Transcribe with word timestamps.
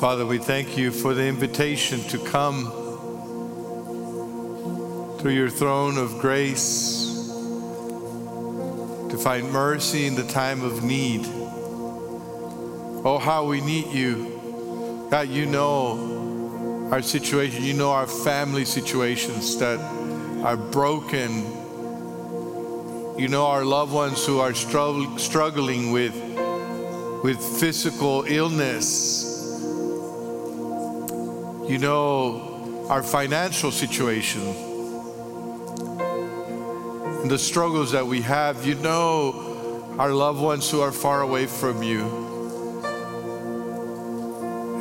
Father, 0.00 0.24
we 0.24 0.38
thank 0.38 0.78
you 0.78 0.90
for 0.92 1.12
the 1.12 1.26
invitation 1.26 2.00
to 2.04 2.16
come 2.16 2.64
to 5.20 5.30
your 5.30 5.50
throne 5.50 5.98
of 5.98 6.18
grace 6.20 7.28
to 9.10 9.18
find 9.22 9.52
mercy 9.52 10.06
in 10.06 10.14
the 10.14 10.26
time 10.26 10.62
of 10.62 10.82
need. 10.82 11.26
Oh, 13.04 13.20
how 13.22 13.44
we 13.44 13.60
need 13.60 13.88
you. 13.88 15.08
God, 15.10 15.28
you 15.28 15.44
know 15.44 16.88
our 16.90 17.02
situation, 17.02 17.62
you 17.62 17.74
know 17.74 17.90
our 17.90 18.06
family 18.06 18.64
situations 18.64 19.58
that 19.58 19.78
are 20.42 20.56
broken. 20.56 21.44
You 23.18 23.28
know 23.28 23.44
our 23.44 23.66
loved 23.66 23.92
ones 23.92 24.24
who 24.24 24.40
are 24.40 24.54
struggling 24.54 25.92
with, 25.92 26.14
with 27.22 27.38
physical 27.60 28.24
illness 28.26 29.29
you 31.70 31.78
know 31.78 32.86
our 32.90 33.00
financial 33.00 33.70
situation 33.70 34.42
and 37.20 37.30
the 37.30 37.38
struggles 37.38 37.92
that 37.92 38.04
we 38.04 38.22
have. 38.22 38.66
You 38.66 38.74
know 38.74 39.94
our 39.96 40.12
loved 40.12 40.40
ones 40.40 40.68
who 40.68 40.80
are 40.80 40.90
far 40.90 41.22
away 41.22 41.46
from 41.46 41.84
you. 41.84 42.02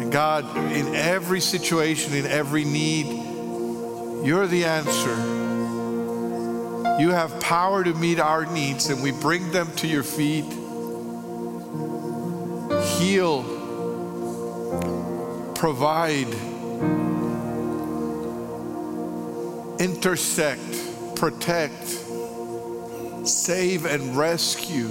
And 0.02 0.12
God, 0.12 0.58
in 0.74 0.96
every 0.96 1.42
situation, 1.42 2.16
in 2.16 2.26
every 2.26 2.66
need, 2.66 3.06
you're 4.26 4.48
the 4.48 4.66
answer. 4.66 5.16
You 7.00 7.12
have 7.12 7.40
power 7.40 7.84
to 7.84 7.94
meet 7.94 8.20
our 8.20 8.48
needs, 8.48 8.90
and 8.90 9.04
we 9.04 9.12
bring 9.12 9.52
them 9.52 9.72
to 9.76 9.88
your 9.88 10.02
feet. 10.02 10.46
Heal, 12.98 13.44
provide 15.54 16.49
intersect, 19.80 21.16
protect, 21.16 21.88
save, 23.28 23.86
and 23.86 24.16
rescue. 24.16 24.88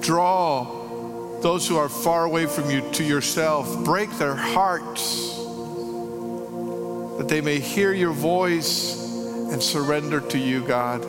Draw 0.00 1.40
those 1.40 1.66
who 1.68 1.76
are 1.76 1.88
far 1.88 2.24
away 2.24 2.46
from 2.46 2.70
you 2.70 2.88
to 2.92 3.04
yourself. 3.04 3.84
Break 3.84 4.10
their 4.18 4.34
hearts 4.34 5.36
that 7.18 7.26
they 7.28 7.40
may 7.40 7.58
hear 7.58 7.92
your 7.92 8.12
voice 8.12 8.96
and 9.52 9.62
surrender 9.62 10.20
to 10.20 10.38
you, 10.38 10.66
God. 10.66 11.02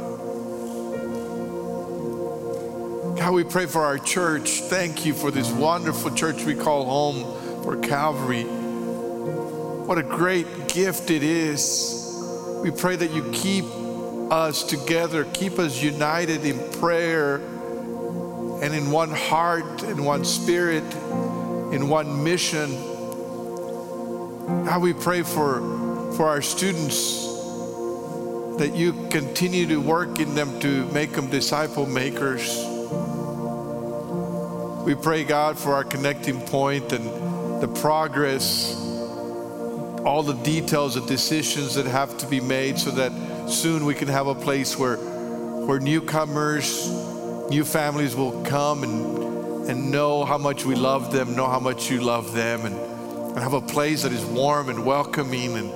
God, 3.18 3.34
we 3.34 3.44
pray 3.44 3.66
for 3.66 3.84
our 3.84 3.98
church. 3.98 4.62
Thank 4.62 5.06
you 5.06 5.14
for 5.14 5.32
this 5.32 5.52
wonderful 5.52 6.12
church 6.12 6.44
we 6.44 6.56
call 6.56 6.86
home 6.86 7.64
for 7.64 7.78
Calvary. 7.78 8.61
What 9.92 9.98
a 9.98 10.04
great 10.04 10.70
gift 10.70 11.10
it 11.12 11.22
is. 11.22 12.18
We 12.64 12.72
pray 12.72 12.96
that 12.96 13.12
you 13.12 13.30
keep 13.34 13.66
us 14.32 14.64
together, 14.64 15.26
keep 15.34 15.60
us 15.60 15.84
united 15.84 16.46
in 16.46 16.58
prayer 16.80 17.36
and 18.64 18.74
in 18.74 18.90
one 18.90 19.12
heart, 19.12 19.84
in 19.84 20.06
one 20.06 20.24
spirit, 20.24 20.86
in 21.74 21.90
one 21.90 22.24
mission. 22.24 22.72
How 24.66 24.80
we 24.80 24.94
pray 24.94 25.24
for, 25.24 25.60
for 26.16 26.26
our 26.26 26.42
students 26.42 27.26
that 28.60 28.72
you 28.74 28.94
continue 29.10 29.68
to 29.68 29.82
work 29.82 30.22
in 30.22 30.34
them 30.36 30.58
to 30.62 30.86
make 30.94 31.12
them 31.12 31.30
disciple 31.30 31.86
makers. 31.86 32.48
We 34.86 34.96
pray, 34.96 35.26
God, 35.26 35.60
for 35.60 35.74
our 35.74 35.84
connecting 35.84 36.40
point 36.40 36.94
and 36.94 37.62
the 37.62 37.68
progress 37.68 38.88
all 40.06 40.24
the 40.24 40.34
details 40.34 40.96
of 40.96 41.06
decisions 41.06 41.76
that 41.76 41.86
have 41.86 42.18
to 42.18 42.26
be 42.28 42.40
made 42.42 42.80
so 42.80 42.90
that 42.92 43.12
soon 43.50 43.86
we 43.86 43.94
can 43.94 44.08
have 44.08 44.28
a 44.28 44.36
place 44.36 44.78
where, 44.78 44.98
where 44.98 45.80
newcomers, 45.80 46.90
new 47.50 47.64
families 47.64 48.16
will 48.16 48.42
come 48.44 48.84
and, 48.84 49.70
and 49.70 49.92
know 49.92 50.26
how 50.26 50.40
much 50.40 50.66
we 50.66 50.74
love 50.74 51.12
them, 51.12 51.36
know 51.36 51.48
how 51.48 51.60
much 51.60 51.92
you 51.92 52.02
love 52.02 52.34
them, 52.34 52.66
and, 52.66 52.76
and 52.76 53.38
have 53.40 53.54
a 53.54 53.62
place 53.62 54.02
that 54.02 54.12
is 54.12 54.26
warm 54.26 54.70
and 54.70 54.84
welcoming, 54.84 55.56
and, 55.56 55.72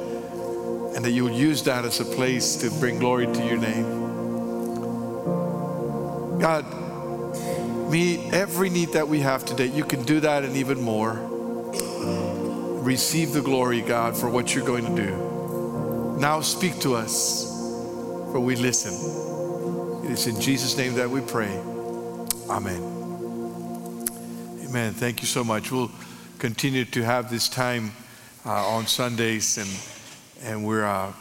and 0.95 1.05
that 1.05 1.11
you'll 1.11 1.29
use 1.29 1.61
that 1.63 1.85
as 1.85 1.99
a 1.99 2.05
place 2.05 2.55
to 2.55 2.71
bring 2.71 2.97
glory 2.97 3.27
to 3.27 3.45
your 3.45 3.57
name. 3.57 4.05
God, 6.39 6.65
meet 7.91 8.33
every 8.33 8.71
need 8.71 8.93
that 8.93 9.07
we 9.07 9.19
have 9.19 9.45
today. 9.45 9.67
You 9.67 9.83
can 9.83 10.01
do 10.03 10.19
that 10.21 10.43
and 10.43 10.55
even 10.55 10.81
more 10.81 11.34
receive 12.85 13.33
the 13.33 13.41
glory, 13.41 13.81
God, 13.81 14.15
for 14.15 14.29
what 14.29 14.53
you're 14.53 14.65
going 14.65 14.85
to 14.85 14.95
do. 14.95 16.17
Now 16.19 16.39
speak 16.41 16.79
to 16.81 16.93
us, 16.93 17.51
for 18.31 18.39
we 18.39 18.55
listen. 18.55 18.93
It 20.05 20.11
is 20.11 20.27
in 20.27 20.39
Jesus' 20.39 20.77
name 20.77 20.93
that 20.93 21.09
we 21.09 21.21
pray. 21.21 21.59
Amen. 22.47 22.79
Amen. 24.67 24.93
Thank 24.93 25.21
you 25.21 25.27
so 25.27 25.43
much. 25.43 25.71
We'll 25.71 25.91
continue 26.37 26.85
to 26.85 27.01
have 27.01 27.31
this 27.31 27.49
time 27.49 27.91
uh, 28.45 28.51
on 28.51 28.85
Sundays, 28.85 29.57
and, 29.57 30.47
and 30.47 30.63
we're 30.63 30.85
uh, 30.85 31.11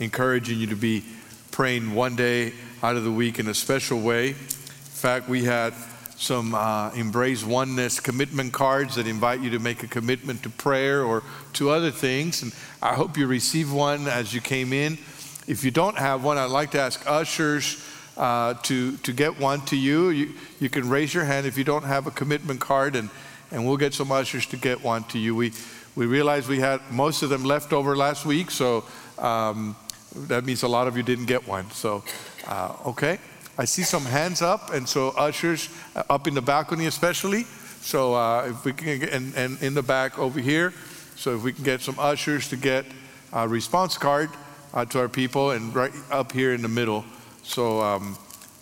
encouraging 0.00 0.58
you 0.58 0.66
to 0.66 0.76
be 0.76 1.04
praying 1.52 1.94
one 1.94 2.16
day 2.16 2.52
out 2.82 2.96
of 2.96 3.04
the 3.04 3.12
week 3.12 3.38
in 3.38 3.46
a 3.46 3.54
special 3.54 4.00
way. 4.00 4.30
In 4.30 4.34
fact, 4.34 5.28
we 5.28 5.44
had 5.44 5.72
some 6.16 6.54
uh, 6.54 6.90
Embrace 6.94 7.44
Oneness 7.44 8.00
commitment 8.00 8.52
cards 8.52 8.94
that 8.94 9.06
invite 9.06 9.40
you 9.40 9.50
to 9.50 9.58
make 9.58 9.82
a 9.82 9.86
commitment 9.86 10.42
to 10.42 10.50
prayer 10.50 11.02
or 11.02 11.22
to 11.54 11.70
other 11.70 11.90
things. 11.90 12.42
And 12.42 12.52
I 12.80 12.94
hope 12.94 13.16
you 13.16 13.26
receive 13.26 13.72
one 13.72 14.06
as 14.06 14.32
you 14.32 14.40
came 14.40 14.72
in. 14.72 14.98
If 15.46 15.64
you 15.64 15.70
don't 15.70 15.98
have 15.98 16.22
one, 16.22 16.38
I'd 16.38 16.50
like 16.50 16.70
to 16.72 16.80
ask 16.80 17.02
ushers 17.06 17.84
uh, 18.16 18.54
to, 18.62 18.96
to 18.98 19.12
get 19.12 19.40
one 19.40 19.60
to 19.66 19.76
you. 19.76 20.10
you. 20.10 20.34
You 20.60 20.68
can 20.68 20.88
raise 20.88 21.12
your 21.12 21.24
hand 21.24 21.46
if 21.46 21.58
you 21.58 21.64
don't 21.64 21.84
have 21.84 22.06
a 22.06 22.10
commitment 22.10 22.60
card, 22.60 22.94
and, 22.94 23.10
and 23.50 23.66
we'll 23.66 23.76
get 23.76 23.94
some 23.94 24.12
ushers 24.12 24.46
to 24.46 24.56
get 24.56 24.82
one 24.82 25.04
to 25.04 25.18
you. 25.18 25.34
We, 25.34 25.52
we 25.96 26.06
realized 26.06 26.48
we 26.48 26.60
had 26.60 26.80
most 26.90 27.22
of 27.22 27.30
them 27.30 27.44
left 27.44 27.72
over 27.72 27.96
last 27.96 28.24
week, 28.24 28.50
so 28.50 28.84
um, 29.18 29.76
that 30.14 30.44
means 30.44 30.62
a 30.62 30.68
lot 30.68 30.86
of 30.86 30.96
you 30.96 31.02
didn't 31.02 31.26
get 31.26 31.46
one. 31.46 31.70
So, 31.70 32.04
uh, 32.46 32.76
okay. 32.86 33.18
I 33.58 33.66
see 33.66 33.82
some 33.82 34.04
hands 34.04 34.40
up, 34.40 34.72
and 34.72 34.88
so 34.88 35.10
ushers 35.10 35.68
uh, 35.94 36.02
up 36.08 36.26
in 36.26 36.34
the 36.34 36.40
balcony, 36.40 36.86
especially. 36.86 37.44
So 37.82 38.14
uh, 38.14 38.46
if 38.48 38.64
we 38.64 38.72
can, 38.72 39.00
get, 39.00 39.12
and, 39.12 39.34
and 39.34 39.62
in 39.62 39.74
the 39.74 39.82
back 39.82 40.18
over 40.18 40.40
here. 40.40 40.72
So 41.16 41.36
if 41.36 41.42
we 41.42 41.52
can 41.52 41.62
get 41.62 41.80
some 41.80 41.98
ushers 41.98 42.48
to 42.48 42.56
get 42.56 42.86
a 43.32 43.46
response 43.46 43.98
card 43.98 44.30
uh, 44.72 44.84
to 44.86 45.00
our 45.00 45.08
people, 45.08 45.50
and 45.50 45.74
right 45.74 45.92
up 46.10 46.32
here 46.32 46.54
in 46.54 46.62
the 46.62 46.68
middle. 46.68 47.04
So 47.42 47.80
um, 47.80 48.16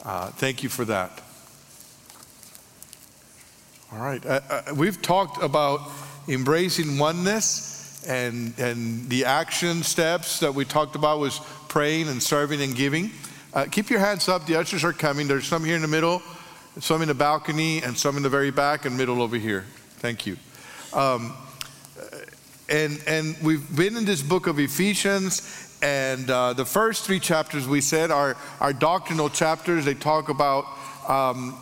uh, 0.04 0.28
thank 0.30 0.62
you 0.62 0.68
for 0.68 0.84
that. 0.86 1.22
All 3.92 3.98
right, 3.98 4.24
uh, 4.24 4.40
uh, 4.48 4.62
we've 4.74 5.00
talked 5.02 5.42
about 5.42 5.80
embracing 6.28 6.98
oneness, 6.98 8.04
and 8.08 8.54
and 8.58 9.08
the 9.08 9.24
action 9.24 9.82
steps 9.82 10.40
that 10.40 10.54
we 10.54 10.64
talked 10.64 10.96
about 10.96 11.20
was 11.20 11.40
praying 11.68 12.08
and 12.08 12.22
serving 12.22 12.60
and 12.60 12.74
giving. 12.74 13.10
Uh, 13.52 13.66
keep 13.68 13.90
your 13.90 13.98
hands 13.98 14.28
up. 14.28 14.46
The 14.46 14.54
ushers 14.54 14.84
are 14.84 14.92
coming. 14.92 15.26
There's 15.26 15.46
some 15.46 15.64
here 15.64 15.74
in 15.74 15.82
the 15.82 15.88
middle, 15.88 16.22
some 16.78 17.02
in 17.02 17.08
the 17.08 17.14
balcony, 17.14 17.82
and 17.82 17.98
some 17.98 18.16
in 18.16 18.22
the 18.22 18.28
very 18.28 18.52
back 18.52 18.84
and 18.84 18.96
middle 18.96 19.20
over 19.20 19.36
here. 19.36 19.64
Thank 19.98 20.24
you. 20.24 20.36
Um, 20.94 21.32
and, 22.68 23.02
and 23.08 23.36
we've 23.42 23.76
been 23.76 23.96
in 23.96 24.04
this 24.04 24.22
book 24.22 24.46
of 24.46 24.60
Ephesians, 24.60 25.78
and 25.82 26.30
uh, 26.30 26.52
the 26.52 26.64
first 26.64 27.04
three 27.04 27.18
chapters 27.18 27.66
we 27.66 27.80
said 27.80 28.12
are, 28.12 28.36
are 28.60 28.72
doctrinal 28.72 29.28
chapters. 29.28 29.84
They 29.84 29.94
talk 29.94 30.28
about 30.28 30.66
um, 31.08 31.60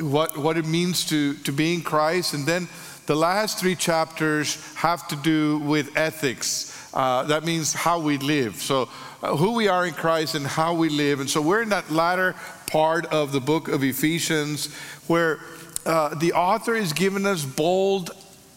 what, 0.00 0.36
what 0.36 0.56
it 0.56 0.66
means 0.66 1.04
to, 1.06 1.34
to 1.34 1.52
be 1.52 1.74
in 1.74 1.82
Christ. 1.82 2.34
And 2.34 2.44
then 2.44 2.66
the 3.06 3.14
last 3.14 3.60
three 3.60 3.76
chapters 3.76 4.74
have 4.74 5.06
to 5.08 5.16
do 5.16 5.58
with 5.58 5.96
ethics. 5.96 6.69
Uh, 6.92 7.22
that 7.24 7.44
means 7.44 7.72
how 7.72 8.00
we 8.00 8.18
live. 8.18 8.56
So 8.56 8.88
uh, 9.22 9.36
who 9.36 9.54
we 9.54 9.68
are 9.68 9.86
in 9.86 9.94
Christ 9.94 10.34
and 10.34 10.46
how 10.46 10.74
we 10.74 10.88
live. 10.88 11.20
And 11.20 11.30
so 11.30 11.40
we're 11.40 11.62
in 11.62 11.68
that 11.68 11.90
latter 11.90 12.34
part 12.66 13.06
of 13.06 13.32
the 13.32 13.40
book 13.40 13.68
of 13.68 13.84
Ephesians 13.84 14.74
where 15.06 15.38
uh, 15.86 16.14
the 16.14 16.32
author 16.32 16.74
is 16.74 16.92
giving 16.92 17.26
us 17.26 17.44
bold 17.44 18.10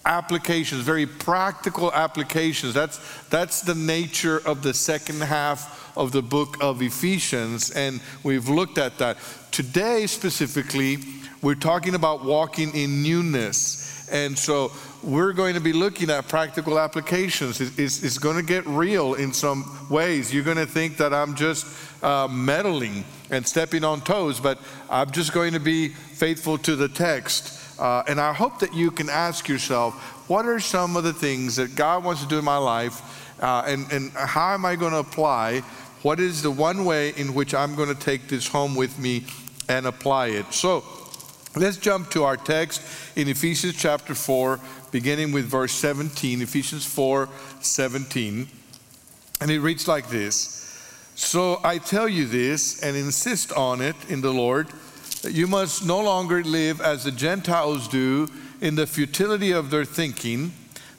applications, 0.05 0.81
very 0.81 1.05
practical 1.05 1.91
applications. 1.93 2.73
That's, 2.73 2.99
that's 3.29 3.61
the 3.61 3.75
nature 3.75 4.41
of 4.45 4.61
the 4.61 4.73
second 4.73 5.21
half 5.21 5.95
of 5.95 6.11
the 6.11 6.21
book 6.21 6.57
of 6.61 6.81
Ephesians, 6.81 7.71
and 7.71 8.01
we've 8.23 8.49
looked 8.49 8.77
at 8.77 8.97
that. 8.97 9.17
Today, 9.51 10.07
specifically, 10.07 10.97
we're 11.41 11.55
talking 11.55 11.95
about 11.95 12.25
walking 12.25 12.73
in 12.73 13.03
newness. 13.03 13.82
And 14.11 14.37
so 14.37 14.71
we're 15.01 15.33
going 15.33 15.55
to 15.55 15.61
be 15.61 15.73
looking 15.73 16.09
at 16.09 16.27
practical 16.27 16.77
applications. 16.79 17.59
It's, 17.61 18.03
it's 18.03 18.17
going 18.17 18.37
to 18.37 18.43
get 18.43 18.65
real 18.67 19.15
in 19.15 19.33
some 19.33 19.87
ways. 19.89 20.33
You're 20.33 20.43
going 20.43 20.57
to 20.57 20.65
think 20.65 20.97
that 20.97 21.13
I'm 21.13 21.35
just 21.35 21.65
uh, 22.03 22.27
meddling 22.27 23.05
and 23.31 23.47
stepping 23.47 23.83
on 23.83 24.01
toes, 24.01 24.39
but 24.39 24.59
I'm 24.89 25.11
just 25.11 25.33
going 25.33 25.53
to 25.53 25.59
be 25.59 25.89
faithful 25.89 26.57
to 26.59 26.75
the 26.75 26.87
text. 26.87 27.79
Uh, 27.79 28.03
and 28.07 28.19
I 28.19 28.33
hope 28.33 28.59
that 28.59 28.73
you 28.73 28.91
can 28.91 29.09
ask 29.09 29.47
yourself, 29.47 29.95
what 30.29 30.45
are 30.45 30.59
some 30.59 30.95
of 30.95 31.03
the 31.03 31.13
things 31.13 31.55
that 31.55 31.75
God 31.75 32.03
wants 32.03 32.21
to 32.21 32.27
do 32.27 32.39
in 32.39 32.45
my 32.45 32.57
life, 32.57 33.01
uh, 33.41 33.63
and, 33.65 33.91
and 33.91 34.11
how 34.11 34.53
am 34.53 34.65
I 34.65 34.75
going 34.75 34.91
to 34.91 34.99
apply? 34.99 35.61
What 36.03 36.19
is 36.19 36.41
the 36.41 36.51
one 36.51 36.85
way 36.85 37.09
in 37.15 37.33
which 37.33 37.53
I'm 37.53 37.75
going 37.75 37.89
to 37.89 37.99
take 37.99 38.27
this 38.27 38.47
home 38.47 38.75
with 38.75 38.99
me 38.99 39.25
and 39.69 39.85
apply 39.85 40.27
it? 40.27 40.53
So 40.53 40.83
let's 41.55 41.77
jump 41.77 42.09
to 42.11 42.23
our 42.23 42.37
text 42.37 42.81
in 43.15 43.27
Ephesians 43.27 43.75
chapter 43.75 44.15
4, 44.15 44.59
beginning 44.91 45.31
with 45.31 45.45
verse 45.45 45.71
17, 45.73 46.41
Ephesians 46.41 46.85
4 46.85 47.29
17. 47.61 48.47
And 49.41 49.51
it 49.51 49.59
reads 49.59 49.87
like 49.87 50.09
this 50.09 50.79
So 51.15 51.59
I 51.63 51.77
tell 51.77 52.07
you 52.07 52.25
this 52.25 52.81
and 52.81 52.95
insist 52.95 53.51
on 53.53 53.81
it 53.81 53.95
in 54.09 54.21
the 54.21 54.33
Lord 54.33 54.67
that 55.21 55.33
you 55.33 55.47
must 55.47 55.85
no 55.85 56.01
longer 56.01 56.43
live 56.43 56.81
as 56.81 57.03
the 57.03 57.11
Gentiles 57.11 57.87
do 57.87 58.27
in 58.61 58.75
the 58.75 58.87
futility 58.87 59.51
of 59.51 59.69
their 59.69 59.85
thinking. 59.85 60.53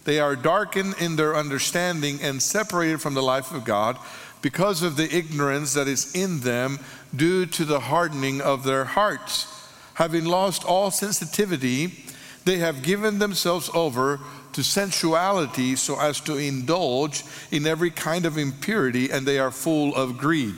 They 0.04 0.20
are 0.20 0.36
darkened 0.36 0.94
in 1.00 1.16
their 1.16 1.34
understanding 1.34 2.18
and 2.22 2.42
separated 2.42 3.00
from 3.00 3.14
the 3.14 3.22
life 3.22 3.52
of 3.52 3.64
God 3.64 3.98
because 4.42 4.82
of 4.82 4.96
the 4.96 5.14
ignorance 5.14 5.72
that 5.72 5.88
is 5.88 6.14
in 6.14 6.40
them 6.40 6.78
due 7.16 7.46
to 7.46 7.64
the 7.64 7.80
hardening 7.80 8.42
of 8.42 8.64
their 8.64 8.84
hearts. 8.84 9.53
Having 9.94 10.24
lost 10.24 10.64
all 10.64 10.90
sensitivity, 10.90 12.04
they 12.44 12.58
have 12.58 12.82
given 12.82 13.18
themselves 13.18 13.70
over 13.74 14.20
to 14.52 14.62
sensuality 14.62 15.76
so 15.76 15.98
as 15.98 16.20
to 16.20 16.36
indulge 16.36 17.24
in 17.50 17.66
every 17.66 17.90
kind 17.90 18.26
of 18.26 18.38
impurity, 18.38 19.10
and 19.10 19.26
they 19.26 19.38
are 19.38 19.50
full 19.50 19.94
of 19.94 20.18
greed. 20.18 20.54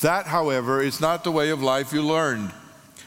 That, 0.00 0.26
however, 0.26 0.80
is 0.80 1.00
not 1.00 1.24
the 1.24 1.32
way 1.32 1.50
of 1.50 1.62
life 1.62 1.92
you 1.92 2.02
learned 2.02 2.52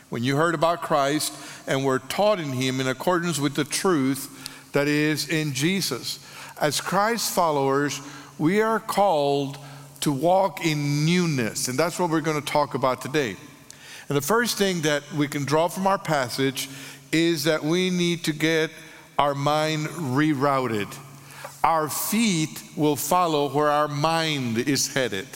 when 0.09 0.23
you 0.23 0.35
heard 0.35 0.53
about 0.53 0.81
Christ 0.81 1.33
and 1.65 1.83
were 1.83 1.99
taught 1.99 2.39
in 2.39 2.51
Him 2.51 2.79
in 2.79 2.87
accordance 2.87 3.39
with 3.39 3.55
the 3.55 3.63
truth 3.63 4.71
that 4.73 4.87
is 4.87 5.27
in 5.27 5.53
Jesus. 5.53 6.19
As 6.59 6.81
Christ 6.81 7.33
followers, 7.33 7.99
we 8.37 8.61
are 8.61 8.79
called 8.79 9.57
to 10.01 10.11
walk 10.11 10.65
in 10.65 11.05
newness, 11.05 11.67
and 11.67 11.79
that's 11.79 11.99
what 11.99 12.09
we're 12.09 12.21
going 12.21 12.39
to 12.39 12.45
talk 12.45 12.75
about 12.75 13.01
today. 13.01 13.37
And 14.09 14.17
the 14.17 14.21
first 14.21 14.57
thing 14.57 14.81
that 14.81 15.03
we 15.13 15.27
can 15.27 15.45
draw 15.45 15.67
from 15.67 15.87
our 15.87 15.97
passage 15.97 16.69
is 17.11 17.43
that 17.45 17.63
we 17.63 17.89
need 17.89 18.23
to 18.25 18.33
get 18.33 18.71
our 19.17 19.35
mind 19.35 19.87
rerouted. 19.87 20.93
Our 21.63 21.87
feet 21.89 22.61
will 22.75 22.95
follow 22.95 23.49
where 23.49 23.69
our 23.69 23.87
mind 23.87 24.57
is 24.57 24.93
headed. 24.93 25.27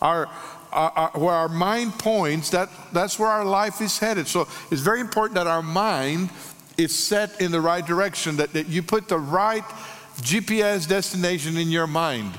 Our, 0.00 0.28
our, 0.70 0.90
our, 0.90 1.10
where 1.20 1.34
our 1.34 1.48
mind 1.48 1.98
points, 1.98 2.50
that, 2.50 2.68
that's 2.92 3.18
where 3.18 3.28
our 3.28 3.44
life 3.44 3.80
is 3.80 3.98
headed. 3.98 4.28
So 4.28 4.46
it's 4.70 4.82
very 4.82 5.00
important 5.00 5.34
that 5.34 5.48
our 5.48 5.62
mind 5.62 6.30
is 6.76 6.96
set 6.96 7.40
in 7.40 7.50
the 7.50 7.60
right 7.60 7.84
direction, 7.84 8.36
that, 8.36 8.52
that 8.52 8.68
you 8.68 8.82
put 8.82 9.08
the 9.08 9.18
right 9.18 9.64
GPS 10.20 10.88
destination 10.88 11.56
in 11.56 11.70
your 11.70 11.88
mind. 11.88 12.38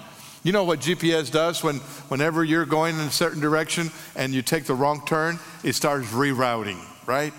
You 0.50 0.54
know 0.54 0.64
what 0.64 0.80
GPS 0.80 1.32
does 1.32 1.64
when, 1.64 1.76
whenever 2.10 2.44
you're 2.44 2.66
going 2.66 2.96
in 2.96 3.02
a 3.02 3.12
certain 3.12 3.40
direction 3.40 3.92
and 4.16 4.34
you 4.34 4.42
take 4.42 4.64
the 4.64 4.74
wrong 4.74 5.06
turn, 5.06 5.38
it 5.64 5.74
starts 5.74 6.08
rerouting, 6.08 6.84
right? 7.06 7.36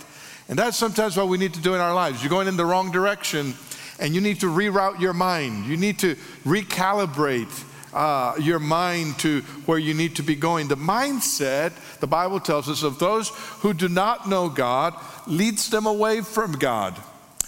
And 0.49 0.57
that's 0.57 0.77
sometimes 0.77 1.17
what 1.17 1.27
we 1.27 1.37
need 1.37 1.55
to 1.55 1.61
do 1.61 1.75
in 1.75 1.81
our 1.81 1.93
lives. 1.93 2.23
You're 2.23 2.31
going 2.31 2.47
in 2.47 2.57
the 2.57 2.65
wrong 2.65 2.93
direction 2.93 3.55
and 3.99 4.15
you 4.15 4.21
need 4.21 4.39
to 4.43 4.47
reroute 4.47 5.01
your 5.01 5.13
mind. 5.13 5.67
You 5.67 5.77
need 5.77 5.99
to 5.99 6.15
recalibrate 6.45 7.51
uh, 7.93 8.37
your 8.41 8.61
mind 8.61 9.19
to 9.19 9.41
where 9.67 9.81
you 9.81 9.93
need 9.93 10.15
to 10.15 10.23
be 10.23 10.37
going. 10.37 10.69
The 10.69 10.77
mindset, 10.77 11.73
the 11.99 12.07
Bible 12.07 12.39
tells 12.39 12.69
us, 12.69 12.85
of 12.85 13.01
those 13.01 13.31
who 13.59 13.75
do 13.75 13.89
not 13.89 14.29
know 14.29 14.49
God 14.49 14.95
leads 15.27 15.69
them 15.69 15.87
away 15.87 16.21
from 16.21 16.53
God. 16.53 16.97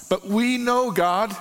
But 0.08 0.26
we 0.26 0.58
know 0.58 0.90
God. 0.90 1.36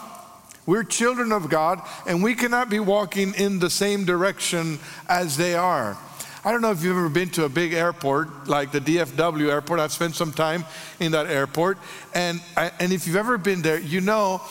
We're 0.66 0.84
children 0.84 1.32
of 1.32 1.50
God, 1.50 1.82
and 2.08 2.24
we 2.24 2.36
cannot 2.36 2.70
be 2.70 2.80
walking 2.80 3.34
in 3.34 3.60
the 3.60 3.70
same 3.70 4.06
direction 4.06 4.80
as 5.10 5.38
they 5.38 5.56
are. 5.56 5.98
I 6.44 6.52
don't 6.52 6.62
know 6.62 6.72
if 6.72 6.84
you've 6.84 6.98
ever 6.98 7.10
been 7.10 7.30
to 7.32 7.46
a 7.46 7.50
big 7.50 7.74
airport 7.74 8.48
like 8.48 8.72
the 8.72 8.82
DFW 8.82 9.50
airport. 9.50 9.80
I've 9.80 9.92
spent 9.92 10.16
some 10.16 10.32
time 10.32 10.66
in 11.00 11.12
that 11.12 11.28
airport. 11.28 11.78
And, 12.16 12.42
and 12.58 12.92
if 12.92 13.06
you've 13.06 13.16
ever 13.16 13.38
been 13.38 13.62
there, 13.62 13.80
you 13.80 14.02
know 14.02 14.42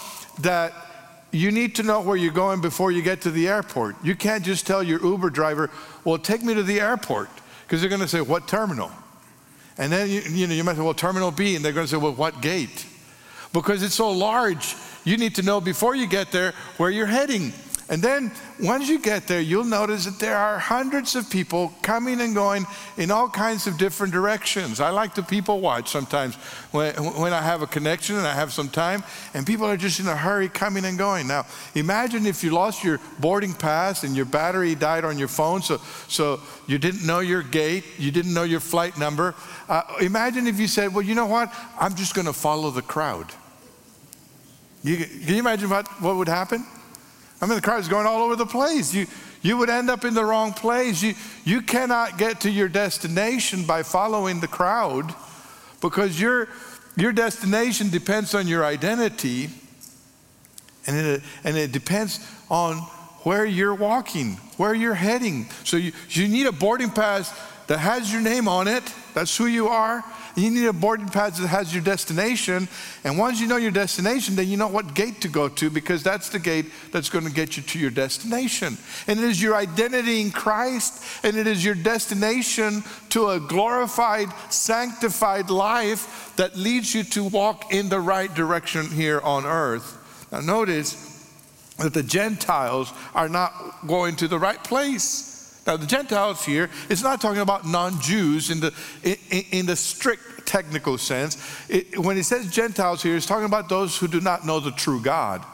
that 0.41 0.73
you 1.33 1.51
need 1.51 1.75
to 1.77 1.83
know 1.83 2.01
where 2.01 2.17
you're 2.17 2.33
going 2.33 2.61
before 2.61 2.93
you 2.93 3.03
get 3.03 3.23
to 3.23 3.31
the 3.31 3.49
airport. 3.49 3.97
You 4.05 4.15
can't 4.15 4.45
just 4.45 4.67
tell 4.67 4.83
your 4.83 5.05
Uber 5.05 5.31
driver, 5.31 5.71
well, 6.05 6.19
take 6.19 6.43
me 6.43 6.55
to 6.55 6.63
the 6.63 6.81
airport, 6.81 7.29
because 7.63 7.81
they're 7.81 7.91
going 7.91 8.03
to 8.03 8.09
say, 8.09 8.21
what 8.21 8.47
terminal? 8.47 8.91
And 9.79 9.93
then 9.93 10.09
you, 10.09 10.21
you, 10.21 10.47
know, 10.47 10.55
you 10.55 10.63
might 10.65 10.77
say, 10.77 10.83
well, 10.83 10.95
terminal 10.95 11.31
B, 11.31 11.57
and 11.57 11.65
they're 11.65 11.73
going 11.73 11.87
to 11.87 11.91
say, 11.91 11.97
well, 11.97 12.13
what 12.13 12.41
gate? 12.41 12.87
Because 13.53 13.83
it's 13.83 13.95
so 13.95 14.11
large, 14.11 14.75
you 15.05 15.17
need 15.17 15.35
to 15.37 15.43
know 15.43 15.61
before 15.61 15.95
you 15.95 16.07
get 16.07 16.33
there 16.33 16.53
where 16.77 16.91
you're 16.91 17.07
heading. 17.07 17.53
And 17.91 18.01
then 18.01 18.31
once 18.61 18.89
you 18.89 19.01
get 19.01 19.27
there, 19.27 19.41
you'll 19.41 19.65
notice 19.65 20.05
that 20.05 20.21
there 20.21 20.37
are 20.37 20.61
hundreds 20.61 21.17
of 21.17 21.29
people 21.29 21.73
coming 21.83 22.21
and 22.21 22.37
going 22.37 22.65
in 22.97 23.11
all 23.11 23.29
kinds 23.29 23.67
of 23.67 23.79
different 23.79 24.13
directions. 24.13 24.79
I 24.79 24.91
like 24.91 25.15
to 25.15 25.25
people 25.25 25.61
watch 25.61 25.91
sometimes 25.91 26.37
when, 26.71 26.95
when 26.95 27.33
I 27.33 27.43
have 27.43 27.63
a 27.63 27.67
connection 27.67 28.15
and 28.15 28.29
I 28.29 28.33
have 28.33 28.53
some 28.53 28.69
time, 28.69 29.03
and 29.35 29.45
people 29.45 29.67
are 29.67 29.77
just 29.77 29.99
in 29.99 30.07
a 30.07 30.15
hurry 30.15 30.49
coming 30.49 30.85
and 30.85 30.97
going. 30.97 31.27
Now, 31.27 31.47
imagine 31.75 32.27
if 32.27 32.45
you 32.45 32.53
lost 32.53 32.85
your 32.85 33.01
boarding 33.19 33.55
pass 33.55 34.05
and 34.05 34.15
your 34.15 34.27
battery 34.27 34.77
died 34.77 35.05
on 35.05 35.19
your 35.19 35.29
phone, 35.29 35.61
so, 35.61 35.79
so 36.07 36.41
you 36.69 36.79
didn't 36.79 37.05
know 37.05 37.19
your 37.19 37.43
gate, 37.43 37.85
you 37.99 38.13
didn't 38.13 38.33
know 38.33 38.45
your 38.45 38.61
flight 38.61 38.99
number. 38.99 39.35
Uh, 39.69 39.83
imagine 40.01 40.47
if 40.47 40.61
you 40.61 40.69
said, 40.69 40.95
Well, 40.95 41.05
you 41.05 41.17
know 41.17 41.27
what? 41.27 41.53
I'm 41.81 41.97
just 41.97 42.15
going 42.15 42.29
to 42.29 42.33
follow 42.33 42.71
the 42.71 42.83
crowd. 42.83 43.33
You, 44.83 44.97
can 44.97 45.35
you 45.35 45.39
imagine 45.39 45.69
what, 45.69 45.87
what 46.01 46.17
would 46.17 46.29
happen? 46.29 46.65
I 47.41 47.47
mean, 47.47 47.57
the 47.57 47.63
crowd's 47.63 47.89
going 47.89 48.07
all 48.07 48.23
over 48.23 48.37
the 48.37 48.47
place. 48.47 48.93
You, 48.95 49.07
you 49.43 49.57
would 49.57 49.71
end 49.71 49.91
up 49.91 50.05
in 50.05 50.15
the 50.15 50.25
wrong 50.25 50.53
place. 50.53 51.03
You, 51.03 51.15
you 51.45 51.63
cannot 51.63 52.19
get 52.19 52.41
to 52.43 52.51
your 52.51 52.69
destination 52.69 53.65
by 53.65 53.83
following 53.83 54.41
the 54.41 54.49
crowd 54.49 55.15
because 55.81 56.21
your, 56.21 56.49
your 56.97 57.13
destination 57.13 57.89
depends 57.89 58.35
on 58.35 58.47
your 58.47 58.65
identity 58.65 59.49
and 60.87 60.97
it, 60.97 61.23
and 61.45 61.57
it 61.57 61.73
depends 61.73 62.27
on 62.51 62.77
where 63.23 63.45
you're 63.45 63.75
walking, 63.75 64.33
where 64.57 64.75
you're 64.75 64.95
heading. 64.95 65.47
So 65.65 65.77
you, 65.77 65.93
you 66.09 66.27
need 66.29 66.47
a 66.47 66.53
boarding 66.53 66.91
pass 66.91 67.39
that 67.67 67.79
has 67.79 68.13
your 68.13 68.21
name 68.21 68.49
on 68.49 68.67
it, 68.67 68.83
that's 69.15 69.37
who 69.37 69.47
you 69.47 69.69
are, 69.69 70.03
you 70.37 70.51
need 70.51 70.67
a 70.67 70.73
boarding 70.73 71.09
pass 71.09 71.39
that 71.39 71.49
has 71.49 71.73
your 71.75 71.83
destination. 71.83 72.69
And 73.05 73.19
once 73.19 73.41
you 73.41 73.47
know 73.47 73.57
your 73.57 73.71
destination, 73.71 74.37
then 74.37 74.49
you 74.49 74.57
know 74.57 74.69
what 74.69 74.95
gate 74.95 75.21
to 75.23 75.29
go 75.29 75.49
to 75.49 75.71
because 75.71 76.03
that's 76.03 76.29
the 76.29 76.39
gate 76.39 76.67
that's 76.93 77.09
going 77.09 77.25
to 77.25 77.33
get 77.33 77.57
you 77.57 77.63
to 77.63 77.79
your 77.79 77.91
destination. 77.91 78.77
And 79.07 79.19
it 79.19 79.25
is 79.25 79.43
your 79.43 79.55
identity 79.55 80.21
in 80.21 80.31
Christ 80.31 81.05
and 81.25 81.37
it 81.37 81.47
is 81.47 81.65
your 81.65 81.75
destination 81.75 82.83
to 83.11 83.31
a 83.31 83.41
glorified, 83.41 84.29
sanctified 84.51 85.51
life 85.51 86.35
that 86.37 86.57
leads 86.57 86.95
you 86.95 87.05
to 87.05 87.25
walk 87.25 87.73
in 87.73 87.89
the 87.89 88.01
right 88.01 88.33
direction 88.35 88.87
here 88.87 89.21
on 89.21 89.45
earth. 89.45 89.97
Now, 90.33 90.41
notice 90.41 91.07
that 91.79 91.95
the 91.95 92.03
Gentiles 92.03 92.93
are 93.15 93.29
not 93.29 93.53
going 93.87 94.17
to 94.17 94.29
the 94.29 94.39
right 94.39 94.63
place. 94.63 95.30
Now, 95.67 95.77
the 95.77 95.87
Gentiles 95.87 96.45
here 96.45 96.71
is 96.89 97.03
not 97.03 97.21
talking 97.21 97.43
about 97.43 97.67
non 97.67 98.01
Jews 98.01 98.51
in 98.51 98.61
the, 98.61 98.75
in, 99.03 99.17
in, 99.51 99.67
the 99.67 99.77
strict 99.77 100.47
technical 100.47 100.99
sense. 100.99 101.37
It, 101.69 101.99
when 101.99 102.17
he 102.17 102.23
says 102.23 102.51
Gentiles 102.51 103.03
here, 103.03 103.15
he's 103.15 103.27
talking 103.27 103.45
about 103.45 103.69
those 103.69 103.97
who 103.97 104.09
do 104.09 104.21
not 104.21 104.47
know 104.47 104.59
the 104.61 104.73
true 104.73 105.01
God. 105.01 105.45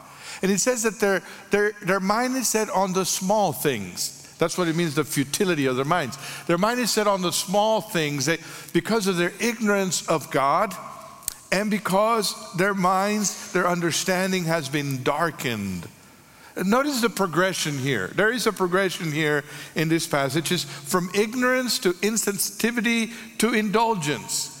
And 0.41 0.51
he 0.51 0.57
says 0.57 0.83
that 0.83 0.99
their, 0.99 1.23
their, 1.51 1.73
their 1.81 1.99
mind 1.99 2.35
is 2.35 2.47
set 2.47 2.69
on 2.69 2.93
the 2.93 3.05
small 3.05 3.51
things. 3.51 4.13
That's 4.37 4.57
what 4.57 4.67
it 4.67 4.75
means, 4.75 4.95
the 4.95 5.03
futility 5.03 5.65
of 5.65 5.75
their 5.75 5.85
minds. 5.85 6.17
Their 6.45 6.59
mind 6.59 6.79
is 6.79 6.91
set 6.91 7.07
on 7.07 7.21
the 7.21 7.31
small 7.31 7.81
things 7.81 8.25
they, 8.25 8.37
because 8.71 9.07
of 9.07 9.17
their 9.17 9.33
ignorance 9.39 10.07
of 10.07 10.29
God 10.29 10.73
and 11.51 11.71
because 11.71 12.53
their 12.55 12.73
minds, 12.73 13.51
their 13.53 13.67
understanding 13.67 14.43
has 14.45 14.69
been 14.69 15.01
darkened. 15.03 15.87
Notice 16.65 17.01
the 17.01 17.09
progression 17.09 17.77
here. 17.77 18.07
There 18.15 18.31
is 18.31 18.47
a 18.47 18.53
progression 18.53 19.11
here 19.11 19.43
in 19.75 19.89
this 19.89 20.07
passage. 20.07 20.51
It's 20.51 20.63
from 20.63 21.09
ignorance 21.13 21.79
to 21.79 21.93
insensitivity 21.93 23.13
to 23.39 23.53
indulgence. 23.53 24.53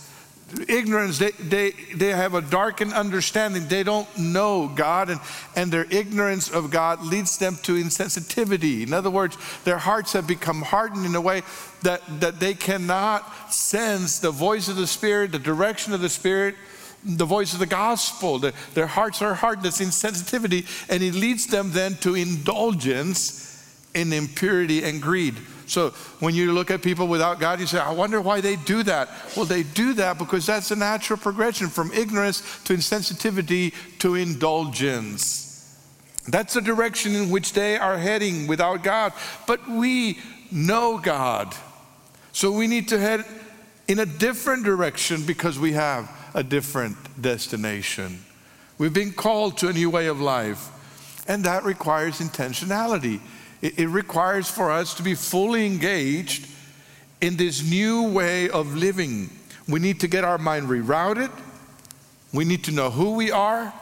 Ignorance, 0.69 1.17
they, 1.17 1.31
they, 1.31 1.71
they 1.93 2.09
have 2.09 2.33
a 2.33 2.41
darkened 2.41 2.93
understanding. 2.93 3.67
They 3.67 3.83
don't 3.83 4.07
know 4.17 4.71
God, 4.73 5.09
and, 5.09 5.19
and 5.57 5.71
their 5.71 5.85
ignorance 5.91 6.49
of 6.49 6.71
God 6.71 7.03
leads 7.03 7.37
them 7.37 7.57
to 7.63 7.73
insensitivity. 7.73 8.83
In 8.83 8.93
other 8.93 9.09
words, 9.09 9.37
their 9.65 9.77
hearts 9.77 10.13
have 10.13 10.25
become 10.25 10.61
hardened 10.61 11.05
in 11.05 11.15
a 11.15 11.21
way 11.21 11.41
that, 11.83 12.01
that 12.21 12.39
they 12.39 12.53
cannot 12.53 13.53
sense 13.53 14.19
the 14.19 14.31
voice 14.31 14.69
of 14.69 14.77
the 14.77 14.87
Spirit, 14.87 15.33
the 15.33 15.39
direction 15.39 15.91
of 15.91 15.99
the 15.99 16.09
Spirit, 16.09 16.55
the 17.03 17.25
voice 17.25 17.53
of 17.53 17.59
the 17.59 17.65
gospel. 17.65 18.39
The, 18.39 18.53
their 18.73 18.87
hearts 18.87 19.21
are 19.21 19.33
hard, 19.33 19.61
that's 19.61 19.81
insensitivity, 19.81 20.65
and 20.89 21.03
it 21.03 21.13
leads 21.13 21.47
them 21.47 21.71
then 21.71 21.95
to 21.97 22.15
indulgence 22.15 23.47
in 23.93 24.13
impurity 24.13 24.83
and 24.83 25.01
greed. 25.01 25.35
So 25.65 25.89
when 26.19 26.33
you 26.33 26.53
look 26.53 26.71
at 26.71 26.81
people 26.81 27.07
without 27.07 27.39
God, 27.39 27.59
you 27.59 27.67
say, 27.67 27.79
I 27.79 27.91
wonder 27.91 28.21
why 28.21 28.39
they 28.39 28.55
do 28.55 28.83
that. 28.83 29.09
Well, 29.35 29.45
they 29.45 29.63
do 29.63 29.93
that 29.93 30.17
because 30.17 30.45
that's 30.45 30.71
a 30.71 30.75
natural 30.75 31.19
progression 31.19 31.67
from 31.67 31.91
ignorance 31.91 32.41
to 32.65 32.73
insensitivity 32.73 33.73
to 33.99 34.15
indulgence. 34.15 35.43
That's 36.27 36.53
the 36.53 36.61
direction 36.61 37.15
in 37.15 37.29
which 37.29 37.53
they 37.53 37.77
are 37.77 37.97
heading 37.97 38.47
without 38.47 38.83
God. 38.83 39.13
But 39.45 39.67
we 39.67 40.19
know 40.51 40.97
God. 40.97 41.53
So 42.31 42.51
we 42.51 42.67
need 42.67 42.89
to 42.89 42.99
head 42.99 43.25
in 43.87 43.99
a 43.99 44.05
different 44.05 44.63
direction 44.63 45.25
because 45.25 45.57
we 45.57 45.73
have 45.73 46.09
a 46.37 46.43
different 46.43 46.95
destination. 47.19 48.23
We've 48.77 48.93
been 48.93 49.11
called 49.11 49.57
to 49.57 49.69
a 49.69 49.73
new 49.73 49.89
way 49.89 50.05
of 50.05 50.21
life, 50.21 50.69
and 51.27 51.43
that 51.45 51.65
requires 51.65 52.19
intentionality. 52.19 53.19
It, 53.63 53.79
it 53.79 53.87
requires 53.87 54.47
for 54.47 54.69
us 54.69 54.93
to 54.93 55.03
be 55.03 55.15
fully 55.15 55.65
engaged 55.65 56.47
in 57.21 57.37
this 57.37 57.67
new 57.67 58.11
way 58.11 58.49
of 58.49 58.75
living. 58.75 59.31
We 59.67 59.79
need 59.79 59.99
to 60.01 60.07
get 60.07 60.23
our 60.23 60.37
mind 60.37 60.67
rerouted. 60.67 61.31
We 62.31 62.45
need 62.45 62.63
to 62.65 62.71
know 62.71 62.91
who 62.91 63.15
we 63.15 63.31
are. 63.31 63.73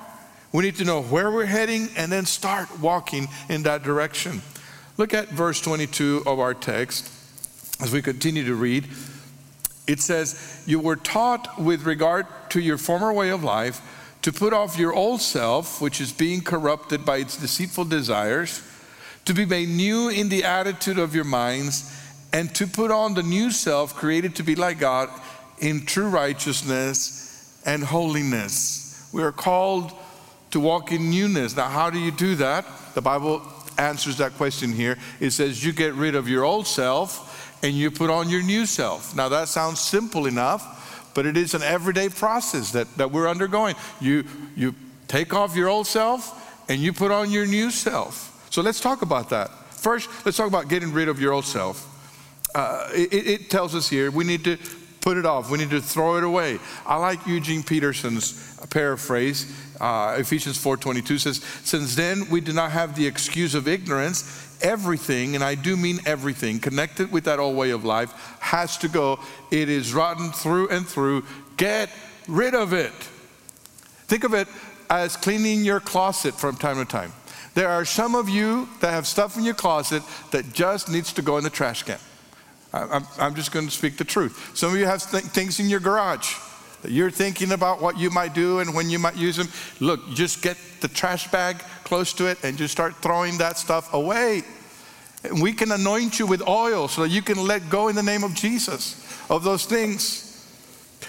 We 0.54 0.64
need 0.64 0.78
to 0.78 0.86
know 0.86 1.02
where 1.02 1.30
we're 1.32 1.46
heading 1.46 1.90
and 1.98 2.10
then 2.10 2.26
start 2.26 2.80
walking 2.80 3.28
in 3.50 3.64
that 3.64 3.84
direction. 3.84 4.42
Look 4.98 5.14
at 5.14 5.28
verse 5.28 5.60
22 5.60 6.24
of 6.26 6.40
our 6.40 6.54
text 6.54 7.12
as 7.82 7.92
we 7.92 8.02
continue 8.02 8.46
to 8.46 8.56
read. 8.56 8.88
It 9.88 10.00
says, 10.00 10.64
You 10.66 10.80
were 10.80 10.96
taught 10.96 11.60
with 11.60 11.84
regard 11.84 12.26
to 12.50 12.60
your 12.60 12.78
former 12.78 13.14
way 13.14 13.30
of 13.30 13.44
life 13.44 13.82
to 14.24 14.34
put 14.34 14.54
off 14.54 14.78
your 14.78 14.94
old 14.94 15.22
self, 15.22 15.80
which 15.80 16.02
is 16.02 16.12
being 16.12 16.42
corrupted 16.42 17.06
by 17.06 17.18
its 17.18 17.38
deceitful 17.38 17.86
desires, 17.86 18.64
to 19.26 19.34
be 19.34 19.46
made 19.46 19.70
new 19.70 20.10
in 20.10 20.30
the 20.30 20.44
attitude 20.44 20.98
of 20.98 21.14
your 21.14 21.24
minds, 21.24 21.92
and 22.34 22.54
to 22.56 22.66
put 22.66 22.92
on 22.92 23.14
the 23.14 23.24
new 23.24 23.52
self 23.52 23.96
created 23.96 24.36
to 24.36 24.44
be 24.44 24.56
like 24.56 24.80
God 24.80 25.10
in 25.60 25.86
true 25.86 26.10
righteousness 26.10 27.62
and 27.66 27.84
holiness. 27.84 29.10
We 29.14 29.24
are 29.24 29.32
called 29.32 29.92
to 30.52 30.60
walk 30.60 30.92
in 30.92 31.10
newness. 31.10 31.56
Now, 31.56 31.70
how 31.70 31.90
do 31.90 32.00
you 32.00 32.12
do 32.12 32.36
that? 32.36 32.66
The 32.94 33.02
Bible 33.02 33.42
answers 33.78 34.18
that 34.18 34.34
question 34.34 34.72
here. 34.72 34.98
It 35.20 35.32
says, 35.32 35.64
You 35.64 35.72
get 35.72 35.94
rid 35.94 36.16
of 36.16 36.28
your 36.28 36.44
old 36.44 36.68
self 36.68 37.35
and 37.66 37.74
you 37.74 37.90
put 37.90 38.12
on 38.12 38.30
your 38.30 38.44
new 38.44 38.68
self. 38.68 39.16
Now, 39.16 39.28
that 39.30 39.48
sounds 39.48 39.80
simple 39.80 40.28
enough, 40.28 41.12
but 41.16 41.26
it 41.26 41.36
is 41.36 41.56
an 41.56 41.64
everyday 41.64 42.10
process 42.10 42.72
that, 42.74 42.88
that 42.98 43.12
we're 43.12 43.28
undergoing. 43.28 43.74
You, 44.00 44.24
you 44.56 44.76
take 45.08 45.34
off 45.34 45.56
your 45.56 45.68
old 45.68 45.88
self 45.88 46.70
and 46.70 46.80
you 46.80 46.94
put 46.94 47.10
on 47.10 47.32
your 47.32 47.48
new 47.48 47.72
self. 47.72 48.48
So, 48.52 48.62
let's 48.62 48.80
talk 48.80 49.02
about 49.02 49.32
that. 49.32 49.50
First, 49.72 50.10
let's 50.26 50.38
talk 50.38 50.48
about 50.48 50.70
getting 50.70 50.94
rid 50.94 51.08
of 51.08 51.20
your 51.20 51.34
old 51.34 51.46
self. 51.46 51.92
Uh, 52.54 52.88
it, 52.94 53.28
it 53.28 53.50
tells 53.50 53.74
us 53.74 53.90
here 53.90 54.12
we 54.12 54.24
need 54.24 54.44
to 54.44 54.58
put 55.02 55.18
it 55.18 55.26
off. 55.26 55.50
We 55.50 55.58
need 55.58 55.72
to 55.72 55.82
throw 55.82 56.18
it 56.18 56.24
away. 56.24 56.60
I 56.86 56.98
like 56.98 57.26
Eugene 57.26 57.64
Peterson's 57.64 58.58
paraphrase. 58.70 59.52
Uh, 59.80 60.16
Ephesians 60.20 60.58
4:22 60.58 61.20
says, 61.20 61.42
"Since 61.64 61.96
then 61.96 62.30
we 62.30 62.42
do 62.42 62.54
not 62.54 62.72
have 62.72 62.96
the 62.96 63.06
excuse 63.06 63.56
of 63.56 63.68
ignorance 63.68 64.24
everything, 64.62 65.36
and 65.36 65.44
I 65.44 65.56
do 65.56 65.76
mean 65.78 66.00
everything, 66.06 66.60
connected 66.60 67.12
with 67.12 67.26
that 67.26 67.40
old 67.40 67.56
way 67.56 67.72
of 67.72 67.86
life 67.86 68.12
has 68.40 68.78
to 68.80 68.88
go. 68.88 69.20
It 69.52 69.70
is 69.70 69.94
rotten 69.94 70.32
through 70.32 70.70
and 70.70 70.88
through. 70.88 71.24
Get 71.58 71.90
rid 72.28 72.54
of 72.56 72.74
it. 72.74 72.94
Think 74.08 74.24
of 74.24 74.34
it 74.34 74.48
as 74.90 75.18
cleaning 75.18 75.64
your 75.64 75.80
closet 75.80 76.36
from 76.36 76.56
time 76.56 76.78
to 76.78 76.86
time. 76.86 77.12
There 77.56 77.70
are 77.70 77.86
some 77.86 78.16
of 78.16 78.28
you 78.28 78.68
that 78.82 78.92
have 78.92 79.08
stuff 79.08 79.38
in 79.38 79.44
your 79.44 79.54
closet 79.54 80.04
that 80.32 80.54
just 80.54 80.90
needs 80.90 81.14
to 81.14 81.22
go 81.22 81.38
in 81.38 81.44
the 81.44 81.50
trash 81.50 81.84
can. 81.84 82.00
I'm, 82.74 83.08
I'm 83.18 83.36
just 83.36 83.54
going 83.54 83.66
to 83.66 83.72
speak 83.72 83.98
the 83.98 84.04
truth. 84.04 84.52
Some 84.54 84.74
of 84.74 84.78
you 84.78 84.86
have 84.86 85.10
th- 85.10 85.24
things 85.24 85.60
in 85.62 85.70
your 85.70 85.80
garage 85.80 86.36
that 86.82 86.92
you're 86.92 87.10
thinking 87.10 87.54
about 87.54 87.82
what 87.82 87.98
you 87.98 88.10
might 88.10 88.34
do 88.34 88.60
and 88.60 88.76
when 88.76 88.90
you 88.90 89.00
might 89.00 89.16
use 89.16 89.38
them. 89.38 89.48
Look, 89.80 90.02
just 90.14 90.42
get 90.42 90.58
the 90.82 90.90
trash 90.90 91.32
bag 91.32 91.64
close 91.86 92.12
to 92.14 92.26
it 92.26 92.44
and 92.44 92.58
just 92.58 92.74
start 92.74 92.96
throwing 92.98 93.38
that 93.38 93.58
stuff 93.58 93.94
away. 93.94 94.44
And 95.24 95.42
we 95.42 95.54
can 95.54 95.72
anoint 95.72 96.20
you 96.20 96.28
with 96.28 96.46
oil 96.48 96.88
so 96.88 97.04
that 97.04 97.10
you 97.10 97.22
can 97.22 97.38
let 97.38 97.70
go 97.70 97.88
in 97.88 97.96
the 97.96 98.04
name 98.04 98.24
of 98.24 98.34
Jesus 98.36 99.02
of 99.30 99.44
those 99.44 99.66
things. 99.66 100.22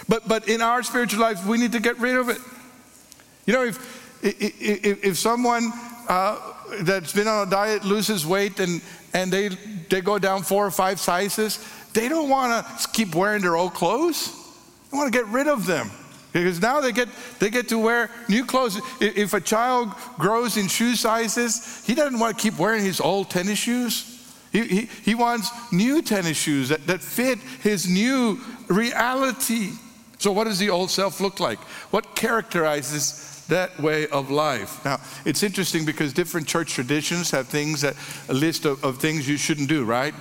But, 0.07 0.27
but 0.27 0.47
in 0.47 0.61
our 0.61 0.83
spiritual 0.83 1.21
life, 1.21 1.45
we 1.45 1.57
need 1.57 1.73
to 1.73 1.79
get 1.79 1.99
rid 1.99 2.15
of 2.15 2.29
it. 2.29 2.39
You 3.45 3.53
know, 3.53 3.63
if, 3.63 4.23
if, 4.23 5.03
if 5.03 5.17
someone 5.17 5.71
uh, 6.07 6.37
that's 6.81 7.13
been 7.13 7.27
on 7.27 7.47
a 7.47 7.49
diet 7.49 7.83
loses 7.83 8.25
weight 8.25 8.59
and, 8.59 8.81
and 9.13 9.31
they, 9.31 9.49
they 9.89 10.01
go 10.01 10.19
down 10.19 10.43
four 10.43 10.65
or 10.65 10.71
five 10.71 10.99
sizes, 10.99 11.59
they 11.93 12.09
don't 12.09 12.29
want 12.29 12.65
to 12.65 12.87
keep 12.89 13.15
wearing 13.15 13.41
their 13.41 13.55
old 13.55 13.73
clothes. 13.73 14.31
They 14.91 14.97
want 14.97 15.11
to 15.11 15.17
get 15.17 15.27
rid 15.27 15.47
of 15.47 15.65
them. 15.65 15.89
Because 16.43 16.61
now 16.61 16.81
they 16.81 16.91
get, 16.91 17.09
they 17.39 17.49
get 17.49 17.67
to 17.69 17.79
wear 17.79 18.11
new 18.29 18.45
clothes. 18.45 18.79
If 19.01 19.33
a 19.33 19.41
child 19.41 19.91
grows 20.17 20.57
in 20.57 20.67
shoe 20.67 20.95
sizes, 20.95 21.83
he 21.85 21.95
doesn't 21.95 22.19
want 22.19 22.37
to 22.37 22.41
keep 22.41 22.59
wearing 22.59 22.83
his 22.83 23.01
old 23.01 23.29
tennis 23.29 23.59
shoes. 23.59 24.13
He, 24.51 24.63
he, 24.63 24.81
he 25.03 25.15
wants 25.15 25.49
new 25.71 26.01
tennis 26.01 26.37
shoes 26.37 26.69
that, 26.69 26.85
that 26.87 27.01
fit 27.01 27.39
his 27.39 27.89
new 27.89 28.39
reality. 28.67 29.71
So, 30.19 30.31
what 30.31 30.45
does 30.45 30.59
the 30.59 30.69
old 30.69 30.89
self 30.89 31.19
look 31.19 31.39
like? 31.39 31.59
What 31.91 32.15
characterizes 32.15 33.36
that 33.47 33.79
way 33.79 34.07
of 34.07 34.29
life. 34.29 34.83
Now, 34.83 34.99
it's 35.25 35.43
interesting 35.43 35.85
because 35.85 36.13
different 36.13 36.47
church 36.47 36.73
traditions 36.73 37.31
have 37.31 37.47
things 37.47 37.81
that 37.81 37.95
a 38.29 38.33
list 38.33 38.65
of, 38.65 38.83
of 38.83 38.97
things 38.97 39.27
you 39.27 39.37
shouldn't 39.37 39.69
do, 39.69 39.85
right? 39.85 40.13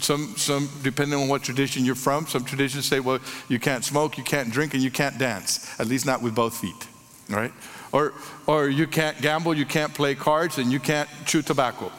Some, 0.00 0.34
some, 0.36 0.68
depending 0.82 1.18
on 1.20 1.28
what 1.28 1.42
tradition 1.42 1.84
you're 1.84 1.94
from, 1.94 2.26
some 2.26 2.44
traditions 2.44 2.86
say, 2.86 3.00
well, 3.00 3.20
you 3.48 3.58
can't 3.58 3.84
smoke, 3.84 4.18
you 4.18 4.24
can't 4.24 4.50
drink, 4.50 4.74
and 4.74 4.82
you 4.82 4.90
can't 4.90 5.18
dance, 5.18 5.78
at 5.78 5.86
least 5.86 6.06
not 6.06 6.22
with 6.22 6.34
both 6.34 6.56
feet, 6.56 6.88
right? 7.28 7.52
Or, 7.92 8.12
or 8.46 8.68
you 8.68 8.86
can't 8.86 9.20
gamble, 9.20 9.54
you 9.54 9.66
can't 9.66 9.94
play 9.94 10.14
cards, 10.14 10.58
and 10.58 10.72
you 10.72 10.80
can't 10.80 11.08
chew 11.26 11.42
tobacco. 11.42 11.92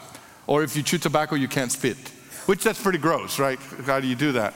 Or 0.46 0.62
if 0.62 0.76
you 0.76 0.82
chew 0.82 0.98
tobacco, 0.98 1.36
you 1.36 1.48
can't 1.48 1.72
spit, 1.72 1.96
which 2.46 2.62
that's 2.62 2.80
pretty 2.80 2.98
gross, 2.98 3.38
right? 3.38 3.58
How 3.86 4.00
do 4.00 4.06
you 4.06 4.14
do 4.14 4.32
that? 4.32 4.54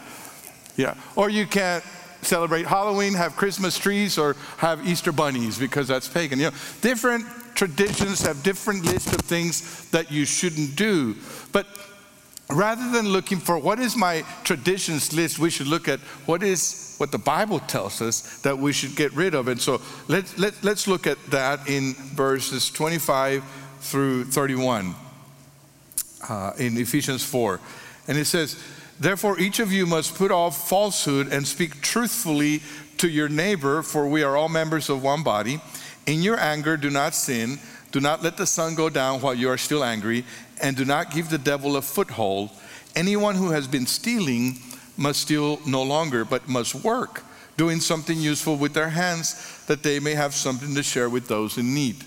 Yeah. 0.77 0.95
Or 1.17 1.31
you 1.31 1.47
can't 1.47 1.85
celebrate 2.23 2.67
Halloween, 2.67 3.15
have 3.15 3.37
Christmas 3.37 3.79
trees, 3.79 4.19
or 4.19 4.37
have 4.59 4.87
Easter 4.87 5.13
bunnies 5.13 5.59
because 5.59 5.89
that's 5.89 6.09
pagan. 6.09 6.39
You 6.39 6.47
know, 6.47 6.57
different 6.81 7.27
traditions 7.55 8.23
have 8.23 8.43
different 8.43 8.85
lists 8.85 9.13
of 9.13 9.21
things 9.21 9.89
that 9.91 10.11
you 10.11 10.25
shouldn't 10.25 10.77
do. 10.77 11.17
But 11.53 11.67
rather 12.49 12.91
than 12.91 13.09
looking 13.09 13.39
for 13.39 13.59
what 13.59 13.79
is 13.79 13.97
my 13.97 14.25
traditions 14.45 15.13
list, 15.13 15.39
we 15.39 15.51
should 15.51 15.67
look 15.67 15.89
at 15.89 16.01
what 16.27 16.43
is 16.43 16.95
what 16.99 17.11
the 17.11 17.19
Bible 17.19 17.61
tells 17.61 18.03
us 18.03 18.41
that 18.43 18.59
we 18.59 18.75
should 18.75 18.95
get 18.95 19.11
rid 19.15 19.35
of. 19.35 19.49
And 19.49 19.59
so 19.59 19.81
let's, 20.07 20.39
let, 20.39 20.53
let's 20.63 20.87
look 20.87 21.07
at 21.07 21.17
that 21.31 21.67
in 21.67 21.95
verses 21.95 22.71
25 22.71 23.43
through 23.81 24.25
31 24.25 24.95
uh, 26.29 26.53
in 26.59 26.77
Ephesians 26.77 27.25
4. 27.25 27.59
And 28.07 28.19
it 28.19 28.27
says, 28.27 28.63
Therefore, 29.01 29.41
each 29.41 29.61
of 29.61 29.73
you 29.73 29.87
must 29.87 30.15
put 30.15 30.31
off 30.31 30.69
falsehood 30.69 31.33
and 31.33 31.49
speak 31.49 31.81
truthfully 31.81 32.61
to 32.99 33.09
your 33.09 33.31
neighbor, 33.31 33.83
for 33.83 34.07
we 34.07 34.23
are 34.23 34.37
all 34.37 34.51
members 34.51 34.91
of 34.91 35.03
one 35.03 35.23
body. 35.23 35.59
In 36.07 36.21
your 36.21 36.39
anger, 36.39 36.77
do 36.77 36.91
not 36.91 37.15
sin. 37.15 37.59
Do 37.93 38.01
not 38.01 38.23
let 38.23 38.37
the 38.37 38.47
sun 38.47 38.75
go 38.75 38.91
down 38.91 39.23
while 39.23 39.33
you 39.33 39.49
are 39.49 39.57
still 39.57 39.83
angry, 39.83 40.27
and 40.61 40.77
do 40.77 40.85
not 40.85 41.13
give 41.13 41.31
the 41.31 41.39
devil 41.39 41.77
a 41.77 41.83
foothold. 41.83 42.51
Anyone 42.95 43.37
who 43.37 43.53
has 43.53 43.67
been 43.67 43.87
stealing 43.87 44.59
must 44.99 45.21
steal 45.21 45.61
no 45.67 45.83
longer, 45.83 46.27
but 46.27 46.47
must 46.47 46.75
work, 46.75 47.25
doing 47.57 47.81
something 47.81 48.19
useful 48.19 48.57
with 48.57 48.75
their 48.75 48.91
hands, 48.91 49.65
that 49.67 49.83
they 49.83 49.99
may 49.99 50.15
have 50.15 50.35
something 50.35 50.75
to 50.75 50.83
share 50.83 51.09
with 51.09 51.27
those 51.27 51.57
in 51.57 51.75
need. 51.75 52.05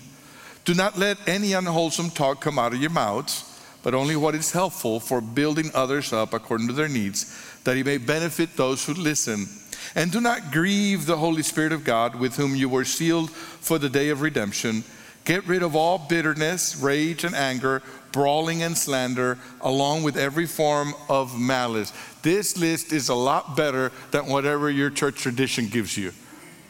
Do 0.64 0.74
not 0.74 0.96
let 0.96 1.18
any 1.26 1.54
unwholesome 1.54 2.10
talk 2.10 2.40
come 2.40 2.56
out 2.56 2.72
of 2.72 2.80
your 2.80 2.90
mouths 2.90 3.50
but 3.84 3.94
only 3.94 4.16
what 4.16 4.34
is 4.34 4.50
helpful 4.50 4.98
for 4.98 5.20
building 5.20 5.70
others 5.74 6.10
up 6.10 6.32
according 6.32 6.66
to 6.66 6.72
their 6.72 6.88
needs, 6.88 7.30
that 7.64 7.76
he 7.76 7.82
may 7.82 7.98
benefit 7.98 8.56
those 8.56 8.84
who 8.84 8.94
listen. 8.94 9.46
And 9.94 10.10
do 10.10 10.22
not 10.22 10.50
grieve 10.50 11.04
the 11.04 11.18
Holy 11.18 11.42
Spirit 11.42 11.70
of 11.70 11.84
God, 11.84 12.16
with 12.16 12.34
whom 12.36 12.56
you 12.56 12.68
were 12.68 12.86
sealed 12.86 13.30
for 13.30 13.78
the 13.78 13.90
day 13.90 14.08
of 14.08 14.22
redemption. 14.22 14.84
Get 15.26 15.46
rid 15.46 15.62
of 15.62 15.76
all 15.76 15.98
bitterness, 15.98 16.76
rage, 16.76 17.24
and 17.24 17.34
anger, 17.34 17.82
brawling 18.10 18.62
and 18.62 18.76
slander, 18.76 19.38
along 19.60 20.02
with 20.02 20.16
every 20.16 20.46
form 20.46 20.94
of 21.10 21.38
malice. 21.38 21.92
This 22.22 22.56
list 22.56 22.90
is 22.90 23.10
a 23.10 23.14
lot 23.14 23.54
better 23.54 23.92
than 24.12 24.26
whatever 24.26 24.70
your 24.70 24.88
church 24.88 25.16
tradition 25.16 25.68
gives 25.68 25.94
you. 25.94 26.12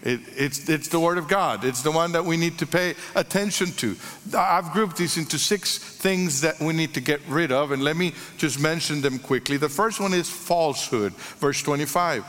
It, 0.05 0.21
it's, 0.37 0.69
it's 0.69 0.89
the 0.89 1.01
Word 1.01 1.17
of 1.17 1.29
God. 1.29 1.65
It's 1.65 1.81
the 1.81 1.91
one 1.91 2.13
that 2.13 2.25
we 2.25 2.37
need 2.37 2.59
to 2.59 2.67
pay 2.67 2.95
attention 3.15 3.73
to. 3.73 3.97
I've 4.37 4.71
grouped 4.71 4.99
these 4.99 5.17
into 5.17 5.39
six 5.39 5.79
things 5.79 6.43
that 6.43 6.61
we 6.61 6.75
need 6.75 6.93
to 6.95 7.01
get 7.01 7.23
rid 7.27 7.51
of, 7.51 7.73
and 7.73 7.83
let 7.83 7.97
me 7.97 8.13
just 8.37 8.61
mention 8.61 9.01
them 9.01 9.19
quickly. 9.19 9.57
The 9.57 9.71
first 9.71 10.01
one 10.01 10.13
is 10.13 10.29
falsehood, 10.29 11.15
verse 11.15 11.63
25. 11.63 12.23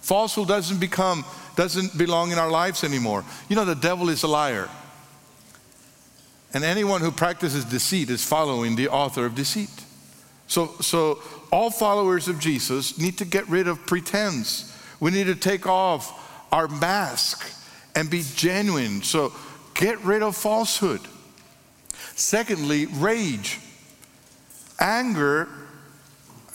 Falsehood 0.00 0.48
doesn't 0.48 0.80
become, 0.80 1.24
doesn't 1.54 1.96
belong 1.96 2.32
in 2.32 2.38
our 2.38 2.50
lives 2.50 2.82
anymore. 2.82 3.24
You 3.48 3.54
know, 3.54 3.64
the 3.64 3.76
devil 3.76 4.08
is 4.08 4.24
a 4.24 4.28
liar. 4.28 4.68
And 6.52 6.64
anyone 6.64 7.00
who 7.00 7.12
practices 7.12 7.64
deceit 7.64 8.10
is 8.10 8.24
following 8.24 8.74
the 8.74 8.88
author 8.88 9.24
of 9.24 9.36
deceit. 9.36 9.70
So, 10.48 10.72
so 10.80 11.22
all 11.52 11.70
followers 11.70 12.26
of 12.26 12.40
Jesus 12.40 12.98
need 12.98 13.18
to 13.18 13.24
get 13.24 13.48
rid 13.48 13.68
of 13.68 13.86
pretense. 13.86 14.76
We 14.98 15.12
need 15.12 15.26
to 15.26 15.36
take 15.36 15.66
off 15.66 16.23
our 16.54 16.68
mask 16.68 17.44
and 17.96 18.08
be 18.08 18.22
genuine. 18.36 19.02
So 19.02 19.32
get 19.74 20.00
rid 20.04 20.22
of 20.22 20.36
falsehood. 20.36 21.00
Secondly, 22.14 22.86
rage. 22.86 23.58
Anger 24.78 25.48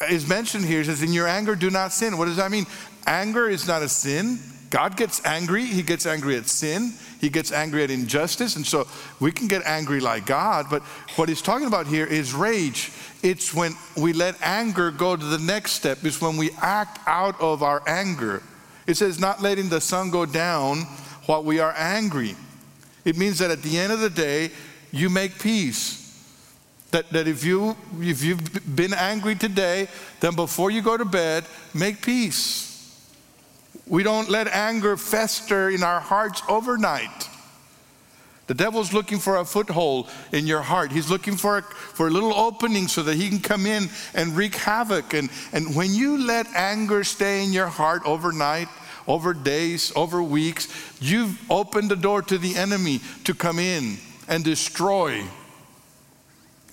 is 0.09 0.25
mentioned 0.27 0.63
here. 0.63 0.79
It 0.79 0.85
says, 0.85 1.03
In 1.03 1.11
your 1.11 1.27
anger, 1.27 1.53
do 1.53 1.69
not 1.69 1.91
sin. 1.91 2.17
What 2.17 2.25
does 2.25 2.37
that 2.37 2.49
mean? 2.49 2.65
Anger 3.05 3.49
is 3.49 3.67
not 3.67 3.81
a 3.81 3.89
sin. 3.89 4.39
God 4.69 4.95
gets 4.95 5.25
angry. 5.25 5.65
He 5.65 5.81
gets 5.81 6.05
angry 6.05 6.37
at 6.37 6.45
sin. 6.45 6.93
He 7.19 7.27
gets 7.29 7.51
angry 7.51 7.83
at 7.83 7.91
injustice. 7.91 8.55
And 8.55 8.65
so 8.65 8.87
we 9.19 9.33
can 9.33 9.49
get 9.49 9.63
angry 9.63 9.99
like 9.99 10.25
God. 10.25 10.67
But 10.69 10.81
what 11.17 11.27
he's 11.27 11.41
talking 11.41 11.67
about 11.67 11.87
here 11.87 12.05
is 12.05 12.33
rage. 12.33 12.93
It's 13.21 13.53
when 13.53 13.73
we 13.97 14.13
let 14.13 14.41
anger 14.41 14.91
go 14.91 15.17
to 15.17 15.25
the 15.25 15.39
next 15.39 15.71
step, 15.71 15.97
it's 16.03 16.21
when 16.21 16.37
we 16.37 16.51
act 16.61 16.99
out 17.05 17.39
of 17.41 17.63
our 17.63 17.83
anger. 17.85 18.41
It 18.89 18.97
says, 18.97 19.19
not 19.19 19.39
letting 19.39 19.69
the 19.69 19.79
sun 19.79 20.09
go 20.09 20.25
down 20.25 20.79
while 21.27 21.43
we 21.43 21.59
are 21.59 21.75
angry. 21.77 22.35
It 23.05 23.17
means 23.17 23.37
that 23.37 23.51
at 23.51 23.61
the 23.61 23.77
end 23.77 23.93
of 23.93 23.99
the 23.99 24.09
day, 24.09 24.49
you 24.91 25.11
make 25.11 25.37
peace. 25.37 26.19
That, 26.89 27.07
that 27.11 27.27
if, 27.27 27.45
you, 27.45 27.77
if 27.99 28.23
you've 28.23 28.75
been 28.75 28.95
angry 28.95 29.35
today, 29.35 29.89
then 30.21 30.35
before 30.35 30.71
you 30.71 30.81
go 30.81 30.97
to 30.97 31.05
bed, 31.05 31.45
make 31.71 32.01
peace. 32.01 33.07
We 33.85 34.01
don't 34.01 34.27
let 34.27 34.47
anger 34.47 34.97
fester 34.97 35.69
in 35.69 35.83
our 35.83 35.99
hearts 35.99 36.41
overnight. 36.49 37.28
The 38.49 38.55
devil's 38.55 38.93
looking 38.93 39.19
for 39.19 39.37
a 39.37 39.45
foothold 39.45 40.09
in 40.31 40.47
your 40.47 40.63
heart. 40.63 40.91
He's 40.91 41.07
looking 41.07 41.37
for 41.37 41.59
a, 41.59 41.61
for 41.61 42.07
a 42.07 42.09
little 42.09 42.33
opening 42.33 42.87
so 42.87 43.03
that 43.03 43.15
he 43.15 43.29
can 43.29 43.37
come 43.37 43.67
in 43.67 43.89
and 44.15 44.35
wreak 44.35 44.55
havoc. 44.55 45.13
And, 45.13 45.29
and 45.53 45.75
when 45.75 45.93
you 45.93 46.25
let 46.25 46.47
anger 46.55 47.03
stay 47.03 47.43
in 47.43 47.53
your 47.53 47.67
heart 47.67 48.01
overnight, 48.05 48.67
over 49.07 49.35
days, 49.35 49.93
over 49.95 50.23
weeks, 50.23 50.67
you've 50.99 51.39
opened 51.51 51.91
the 51.91 51.95
door 51.95 52.23
to 52.23 52.39
the 52.39 52.55
enemy 52.55 53.01
to 53.25 53.35
come 53.35 53.59
in 53.59 53.97
and 54.27 54.43
destroy 54.43 55.23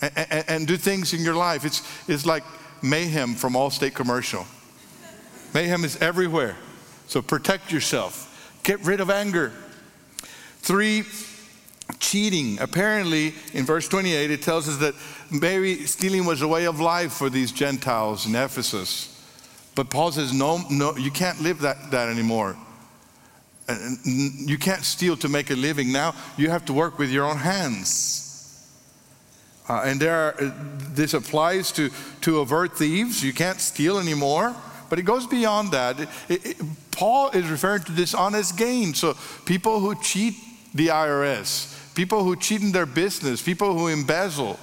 and, 0.00 0.12
and, 0.16 0.44
and 0.48 0.66
do 0.66 0.78
things 0.78 1.12
in 1.12 1.20
your 1.20 1.34
life. 1.34 1.66
It's, 1.66 1.86
it's 2.08 2.24
like 2.24 2.44
mayhem 2.82 3.34
from 3.34 3.52
Allstate 3.52 3.92
commercial. 3.92 4.46
Mayhem 5.52 5.84
is 5.84 5.98
everywhere. 5.98 6.56
So 7.06 7.20
protect 7.20 7.70
yourself. 7.70 8.58
Get 8.62 8.82
rid 8.82 9.00
of 9.00 9.10
anger. 9.10 9.52
Three, 10.60 11.04
cheating. 11.98 12.58
Apparently, 12.60 13.34
in 13.52 13.64
verse 13.64 13.88
28, 13.88 14.30
it 14.30 14.42
tells 14.42 14.68
us 14.68 14.78
that 14.78 14.94
stealing 15.86 16.24
was 16.24 16.42
a 16.42 16.48
way 16.48 16.66
of 16.66 16.80
life 16.80 17.12
for 17.12 17.30
these 17.30 17.52
Gentiles 17.52 18.26
in 18.26 18.34
Ephesus. 18.34 19.12
But 19.74 19.90
Paul 19.90 20.12
says, 20.12 20.32
no, 20.32 20.60
no, 20.70 20.96
you 20.96 21.10
can't 21.10 21.40
live 21.40 21.60
that, 21.60 21.90
that 21.90 22.08
anymore. 22.08 22.56
You 24.04 24.58
can't 24.58 24.84
steal 24.84 25.16
to 25.18 25.28
make 25.28 25.50
a 25.50 25.56
living. 25.56 25.92
Now 25.92 26.14
you 26.36 26.50
have 26.50 26.64
to 26.66 26.72
work 26.72 26.98
with 26.98 27.10
your 27.10 27.24
own 27.24 27.36
hands. 27.36 28.22
Uh, 29.68 29.82
and 29.84 30.00
there 30.00 30.14
are, 30.14 30.34
uh, 30.40 30.52
this 30.92 31.12
applies 31.12 31.72
to, 31.72 31.90
to 32.20 32.38
avert 32.38 32.78
thieves. 32.78 33.24
You 33.24 33.32
can't 33.32 33.60
steal 33.60 33.98
anymore. 33.98 34.54
But 34.88 35.00
it 35.00 35.02
goes 35.02 35.26
beyond 35.26 35.72
that. 35.72 35.98
It, 36.00 36.08
it, 36.28 36.56
Paul 36.92 37.30
is 37.30 37.50
referring 37.50 37.82
to 37.82 37.92
dishonest 37.92 38.56
gain. 38.56 38.94
So 38.94 39.16
people 39.44 39.80
who 39.80 39.94
cheat 40.00 40.34
the 40.72 40.88
IRS, 40.88 41.75
people 41.96 42.22
who 42.22 42.36
cheat 42.36 42.60
in 42.60 42.70
their 42.70 42.86
business, 42.86 43.42
people 43.42 43.76
who 43.76 43.88
embezzle, 43.88 44.58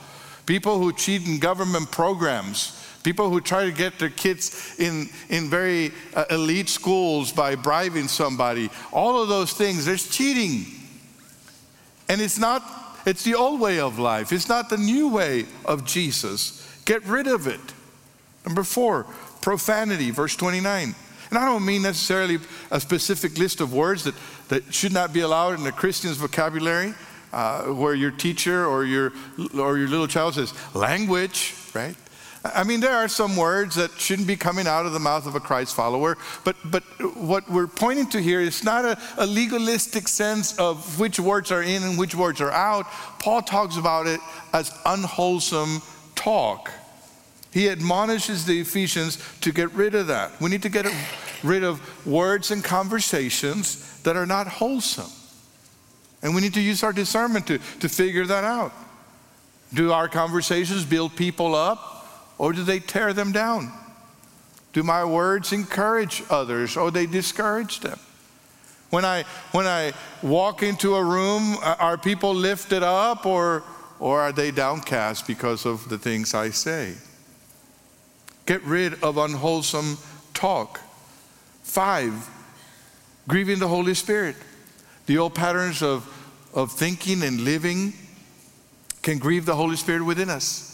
people 0.46 0.78
who 0.78 0.94
cheat 0.94 1.28
in 1.28 1.40
government 1.40 1.92
programs, 1.92 2.80
people 3.04 3.30
who 3.30 3.42
try 3.42 3.66
to 3.66 3.72
get 3.72 4.00
their 4.00 4.12
kids 4.12 4.76
in, 4.80 5.10
in 5.30 5.50
very 5.50 5.92
uh, 6.16 6.26
elite 6.30 6.70
schools 6.70 7.32
by 7.34 7.56
bribing 7.56 8.08
somebody, 8.08 8.70
all 8.94 9.22
of 9.22 9.28
those 9.28 9.52
things, 9.52 9.84
there's 9.84 10.08
cheating. 10.08 10.66
And 12.08 12.22
it's 12.22 12.38
not, 12.38 12.64
it's 13.06 13.24
the 13.24 13.36
old 13.36 13.60
way 13.60 13.80
of 13.80 13.98
life, 14.00 14.32
it's 14.32 14.48
not 14.48 14.70
the 14.70 14.78
new 14.78 15.10
way 15.10 15.46
of 15.66 15.86
Jesus. 15.86 16.62
Get 16.86 17.04
rid 17.06 17.28
of 17.28 17.48
it. 17.48 17.62
Number 18.46 18.64
four, 18.64 19.06
profanity, 19.42 20.12
verse 20.12 20.36
29. 20.36 20.94
And 21.30 21.40
I 21.40 21.46
don't 21.46 21.66
mean 21.66 21.82
necessarily 21.82 22.38
a 22.70 22.80
specific 22.80 23.40
list 23.40 23.60
of 23.60 23.74
words 23.74 24.04
that, 24.04 24.14
that 24.50 24.72
should 24.72 24.94
not 24.94 25.14
be 25.14 25.22
allowed 25.22 25.60
in 25.60 25.66
a 25.66 25.72
Christian's 25.72 26.18
vocabulary, 26.18 26.94
uh, 27.34 27.64
where 27.64 27.96
your 27.96 28.12
teacher 28.12 28.66
or 28.66 28.86
your, 28.86 29.12
or 29.58 29.78
your 29.78 29.88
little 29.88 30.08
child 30.08 30.36
says, 30.36 30.54
language, 30.74 31.56
right? 31.74 31.96
I 32.46 32.66
mean, 32.66 32.82
there 32.82 32.96
are 32.96 33.08
some 33.08 33.38
words 33.38 33.76
that 33.76 33.92
shouldn't 33.92 34.28
be 34.28 34.36
coming 34.36 34.68
out 34.68 34.86
of 34.86 34.92
the 34.92 35.00
mouth 35.00 35.26
of 35.26 35.36
a 35.36 35.40
Christ 35.40 35.76
follower, 35.76 36.18
but, 36.44 36.58
but 36.66 36.84
what 37.16 37.50
we're 37.50 37.68
pointing 37.68 38.08
to 38.08 38.22
here 38.22 38.42
is 38.42 38.66
not 38.66 38.84
a, 38.84 38.98
a 39.18 39.26
legalistic 39.26 40.10
sense 40.10 40.60
of 40.60 41.00
which 41.00 41.20
words 41.20 41.52
are 41.52 41.64
in 41.64 41.84
and 41.84 41.98
which 41.98 42.16
words 42.16 42.42
are 42.42 42.52
out. 42.52 42.86
Paul 43.20 43.42
talks 43.42 43.78
about 43.78 44.08
it 44.08 44.20
as 44.52 44.78
unwholesome 44.86 45.82
talk. 46.16 46.70
He 47.54 47.70
admonishes 47.70 48.46
the 48.46 48.60
Ephesians 48.60 49.24
to 49.40 49.54
get 49.54 49.72
rid 49.72 49.96
of 49.96 50.08
that. 50.08 50.42
We 50.42 50.50
need 50.50 50.64
to 50.64 50.70
get 50.70 50.86
rid 51.44 51.64
of 51.64 52.06
words 52.06 52.52
and 52.52 52.62
conversations 52.62 54.02
that 54.02 54.18
are 54.18 54.26
not 54.26 54.48
wholesome. 54.48 55.12
And 56.24 56.34
we 56.34 56.42
need 56.42 56.56
to 56.56 56.62
use 56.62 56.84
our 56.84 56.94
discernment 56.94 57.46
to, 57.48 57.60
to 57.82 57.90
figure 57.90 58.26
that 58.26 58.44
out. 58.44 58.74
Do 59.74 59.92
our 59.92 60.08
conversations 60.08 60.86
build 60.86 61.16
people 61.16 61.54
up 61.54 62.34
or 62.38 62.54
do 62.54 62.64
they 62.64 62.80
tear 62.80 63.14
them 63.14 63.32
down? 63.32 63.72
Do 64.72 64.82
my 64.84 65.04
words 65.04 65.52
encourage 65.52 66.24
others 66.30 66.78
or 66.78 66.90
they 66.90 67.06
discourage 67.06 67.82
them? 67.82 68.00
When 68.90 69.06
I, 69.06 69.24
when 69.52 69.66
I 69.66 69.94
walk 70.22 70.64
into 70.64 70.96
a 70.96 71.04
room, 71.04 71.58
are 71.62 71.98
people 71.98 72.34
lifted 72.34 72.84
up 72.84 73.26
or, 73.26 73.64
or 74.00 74.22
are 74.22 74.32
they 74.32 74.52
downcast 74.52 75.28
because 75.28 75.66
of 75.66 75.90
the 75.90 75.98
things 75.98 76.34
I 76.34 76.52
say? 76.52 76.94
Get 78.46 78.62
rid 78.64 79.04
of 79.04 79.18
unwholesome 79.18 79.98
talk. 80.34 80.80
Five, 81.64 82.30
grieving 83.28 83.60
the 83.60 83.68
Holy 83.68 83.94
Spirit. 83.94 84.36
The 85.06 85.18
old 85.18 85.34
patterns 85.34 85.82
of, 85.82 86.08
of 86.54 86.72
thinking 86.72 87.24
and 87.24 87.42
living 87.42 87.94
can 89.02 89.18
grieve 89.18 89.46
the 89.46 89.56
Holy 89.56 89.76
Spirit 89.76 90.04
within 90.04 90.30
us. 90.30 90.70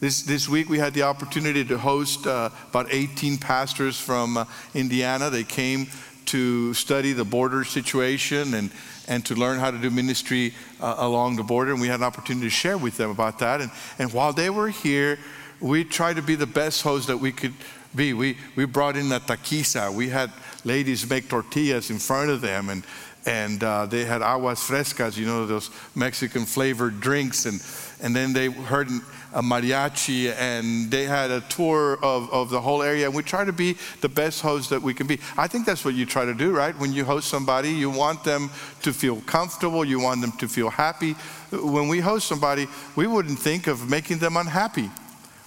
This, 0.00 0.22
this 0.22 0.48
week 0.48 0.68
we 0.68 0.78
had 0.78 0.92
the 0.92 1.02
opportunity 1.02 1.64
to 1.64 1.78
host 1.78 2.26
uh, 2.26 2.50
about 2.68 2.88
18 2.90 3.38
pastors 3.38 3.98
from 3.98 4.36
uh, 4.36 4.44
Indiana. 4.74 5.30
They 5.30 5.44
came 5.44 5.86
to 6.26 6.74
study 6.74 7.12
the 7.12 7.24
border 7.24 7.64
situation 7.64 8.54
and, 8.54 8.70
and 9.08 9.24
to 9.26 9.34
learn 9.34 9.58
how 9.58 9.70
to 9.70 9.78
do 9.78 9.90
ministry 9.90 10.52
uh, 10.80 10.96
along 10.98 11.36
the 11.36 11.42
border. 11.42 11.72
And 11.72 11.80
we 11.80 11.88
had 11.88 12.00
an 12.00 12.04
opportunity 12.04 12.46
to 12.46 12.50
share 12.50 12.76
with 12.76 12.96
them 12.96 13.10
about 13.10 13.38
that. 13.38 13.60
And, 13.60 13.70
and 13.98 14.12
while 14.12 14.32
they 14.32 14.50
were 14.50 14.68
here, 14.68 15.18
we 15.60 15.84
tried 15.84 16.16
to 16.16 16.22
be 16.22 16.34
the 16.34 16.46
best 16.46 16.82
host 16.82 17.06
that 17.06 17.18
we 17.18 17.32
could 17.32 17.54
be. 17.94 18.12
We, 18.12 18.36
we 18.56 18.66
brought 18.66 18.96
in 18.96 19.10
a 19.12 19.20
taquiza. 19.20 19.94
We 19.94 20.08
had 20.08 20.30
ladies 20.64 21.08
make 21.08 21.28
tortillas 21.28 21.90
in 21.90 21.98
front 21.98 22.30
of 22.30 22.40
them, 22.40 22.68
and, 22.68 22.84
and 23.26 23.62
uh, 23.62 23.86
they 23.86 24.04
had 24.04 24.22
aguas 24.22 24.60
frescas, 24.60 25.16
you 25.16 25.26
know, 25.26 25.46
those 25.46 25.70
Mexican 25.94 26.44
flavored 26.44 27.00
drinks. 27.00 27.46
And, 27.46 27.60
and 28.02 28.14
then 28.14 28.32
they 28.32 28.50
heard 28.50 28.88
a 29.32 29.42
mariachi, 29.42 30.32
and 30.38 30.90
they 30.90 31.04
had 31.04 31.30
a 31.30 31.40
tour 31.42 31.98
of, 32.02 32.32
of 32.32 32.50
the 32.50 32.60
whole 32.60 32.82
area. 32.82 33.06
And 33.06 33.14
we 33.14 33.22
try 33.22 33.44
to 33.44 33.52
be 33.52 33.76
the 34.00 34.08
best 34.08 34.42
host 34.42 34.70
that 34.70 34.80
we 34.80 34.94
can 34.94 35.06
be. 35.06 35.18
I 35.36 35.48
think 35.48 35.66
that's 35.66 35.84
what 35.84 35.94
you 35.94 36.06
try 36.06 36.24
to 36.24 36.34
do, 36.34 36.52
right? 36.52 36.78
When 36.78 36.92
you 36.92 37.04
host 37.04 37.28
somebody, 37.28 37.70
you 37.70 37.90
want 37.90 38.24
them 38.24 38.50
to 38.82 38.92
feel 38.92 39.20
comfortable, 39.22 39.84
you 39.84 39.98
want 39.98 40.20
them 40.20 40.32
to 40.32 40.48
feel 40.48 40.70
happy. 40.70 41.12
When 41.50 41.88
we 41.88 42.00
host 42.00 42.28
somebody, 42.28 42.68
we 42.94 43.06
wouldn't 43.06 43.38
think 43.38 43.66
of 43.66 43.88
making 43.88 44.18
them 44.18 44.36
unhappy. 44.36 44.90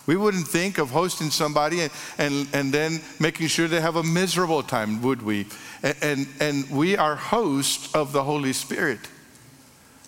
We 0.08 0.16
wouldn't 0.16 0.48
think 0.48 0.78
of 0.78 0.90
hosting 0.90 1.30
somebody 1.30 1.82
and, 1.82 1.92
and, 2.18 2.48
and 2.54 2.74
then 2.74 3.02
making 3.20 3.48
sure 3.48 3.68
they 3.68 3.82
have 3.82 3.98
a 3.98 4.04
miserable 4.04 4.64
time, 4.64 5.02
would 5.02 5.22
we? 5.22 5.48
And, 5.84 5.96
and, 6.02 6.28
and 6.40 6.70
we 6.72 6.96
are 6.96 7.16
hosts 7.16 7.94
of 7.94 8.14
the 8.14 8.24
Holy 8.24 8.54
Spirit. 8.54 9.02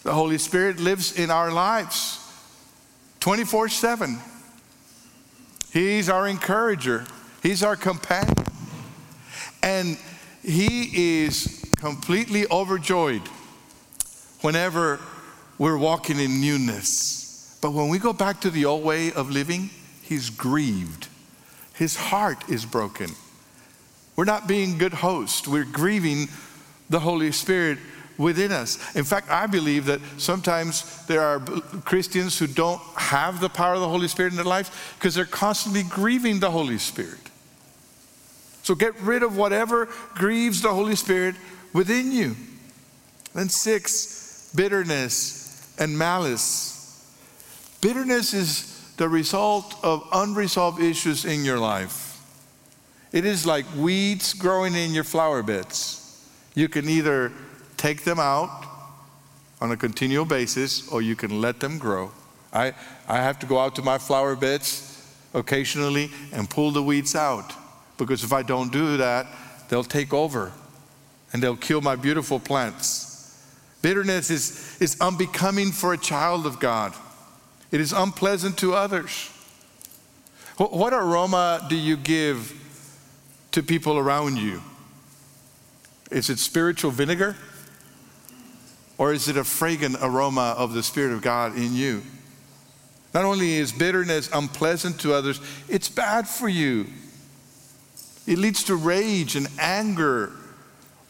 The 0.04 0.14
Holy 0.14 0.38
Spirit 0.38 0.80
lives 0.80 1.20
in 1.20 1.30
our 1.30 1.52
lives 1.52 2.26
24 3.20 3.68
7. 3.68 4.18
He's 5.74 6.10
our 6.10 6.28
encourager, 6.28 7.06
He's 7.44 7.62
our 7.62 7.76
companion. 7.76 8.46
And 9.62 9.98
He 10.42 11.24
is 11.24 11.62
completely 11.76 12.50
overjoyed 12.50 13.22
whenever 14.40 15.02
we're 15.58 15.78
walking 15.78 16.20
in 16.20 16.40
newness. 16.40 17.58
But 17.62 17.74
when 17.74 17.90
we 17.90 18.00
go 18.00 18.14
back 18.14 18.40
to 18.42 18.50
the 18.50 18.64
old 18.64 18.86
way 18.86 19.12
of 19.12 19.30
living, 19.30 19.70
He's 20.10 20.32
grieved. 20.32 21.08
His 21.76 21.96
heart 21.96 22.50
is 22.50 22.66
broken. 22.66 23.12
We're 24.16 24.26
not 24.26 24.48
being 24.48 24.80
good 24.80 24.96
hosts. 24.96 25.48
We're 25.48 25.66
grieving 25.66 26.30
the 26.90 27.00
Holy 27.00 27.32
Spirit 27.32 27.78
within 28.18 28.52
us. 28.52 28.96
In 28.96 29.04
fact, 29.04 29.30
I 29.30 29.46
believe 29.46 29.86
that 29.86 30.02
sometimes 30.18 31.06
there 31.06 31.22
are 31.22 31.40
Christians 31.86 32.40
who 32.40 32.48
don't 32.48 32.82
have 32.96 33.40
the 33.40 33.50
power 33.50 33.76
of 33.76 33.82
the 33.82 33.88
Holy 33.88 34.08
Spirit 34.08 34.34
in 34.34 34.38
their 34.38 34.46
lives 34.46 34.72
because 34.98 35.14
they're 35.14 35.26
constantly 35.26 35.84
grieving 35.84 36.40
the 36.40 36.50
Holy 36.50 36.80
Spirit. 36.80 37.30
So 38.64 38.74
get 38.74 39.00
rid 39.02 39.22
of 39.22 39.38
whatever 39.38 39.90
grieves 40.16 40.64
the 40.64 40.74
Holy 40.74 40.96
Spirit 40.96 41.36
within 41.72 42.12
you. 42.12 42.36
Then, 43.36 43.50
six, 43.50 44.52
bitterness 44.56 45.72
and 45.78 45.96
malice. 45.96 47.06
Bitterness 47.80 48.34
is 48.34 48.79
the 49.00 49.08
result 49.08 49.76
of 49.82 50.06
unresolved 50.12 50.82
issues 50.82 51.24
in 51.24 51.46
your 51.46 51.58
life. 51.58 52.22
It 53.14 53.24
is 53.24 53.46
like 53.46 53.66
weeds 53.78 54.34
growing 54.34 54.76
in 54.76 54.94
your 54.94 55.06
flower 55.06 55.42
beds. 55.42 56.22
You 56.54 56.68
can 56.68 56.90
either 56.90 57.32
take 57.78 58.04
them 58.04 58.20
out 58.20 58.66
on 59.62 59.72
a 59.72 59.78
continual 59.78 60.26
basis 60.26 60.90
or 60.90 61.02
you 61.02 61.16
can 61.16 61.40
let 61.40 61.62
them 61.62 61.78
grow. 61.78 62.12
I, 62.52 62.74
I 63.08 63.18
have 63.22 63.40
to 63.40 63.46
go 63.46 63.58
out 63.58 63.74
to 63.78 63.82
my 63.82 63.98
flower 63.98 64.36
beds 64.36 64.86
occasionally 65.34 66.12
and 66.34 66.50
pull 66.50 66.72
the 66.72 66.84
weeds 66.84 67.16
out 67.16 67.54
because 67.98 68.26
if 68.26 68.34
I 68.34 68.44
don't 68.44 68.70
do 68.70 68.98
that, 68.98 69.28
they'll 69.70 69.82
take 69.86 70.14
over 70.14 70.52
and 71.32 71.42
they'll 71.42 71.56
kill 71.56 71.80
my 71.80 71.96
beautiful 71.96 72.38
plants. 72.38 73.40
Bitterness 73.82 74.30
is, 74.30 74.82
is 74.82 74.98
unbecoming 75.00 75.72
for 75.72 75.94
a 75.94 75.98
child 75.98 76.46
of 76.46 76.60
God, 76.60 76.94
it 77.72 77.80
is 77.80 77.94
unpleasant 77.94 78.58
to 78.60 78.74
others. 78.74 79.30
What 80.58 80.94
aroma 80.94 81.66
do 81.70 81.76
you 81.76 81.96
give 81.96 82.54
to 83.52 83.64
people 83.64 83.98
around 83.98 84.38
you? 84.38 84.62
Is 86.12 86.30
it 86.30 86.40
spiritual 86.40 86.92
vinegar? 86.92 87.36
Or 88.98 89.14
is 89.14 89.30
it 89.30 89.38
a 89.38 89.46
fragrant 89.46 89.96
aroma 90.02 90.54
of 90.58 90.74
the 90.74 90.84
Spirit 90.84 91.14
of 91.14 91.22
God 91.22 91.56
in 91.56 91.74
you? 91.74 92.02
Not 93.14 93.24
only 93.24 93.56
is 93.56 93.72
bitterness 93.72 94.30
unpleasant 94.34 95.00
to 95.02 95.14
others, 95.14 95.40
it's 95.68 95.88
bad 95.88 96.28
for 96.28 96.50
you. 96.50 96.88
It 98.28 98.38
leads 98.38 98.64
to 98.66 98.76
rage 98.76 99.36
and 99.36 99.48
anger, 99.58 100.32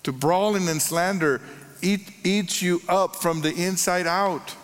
to 0.03 0.11
brawling 0.11 0.69
and 0.69 0.81
slander. 0.81 1.41
It 1.81 2.01
eats 2.23 2.61
you 2.61 2.81
up 2.87 3.15
from 3.15 3.41
the 3.41 3.53
inside 3.53 4.05
out. 4.07 4.55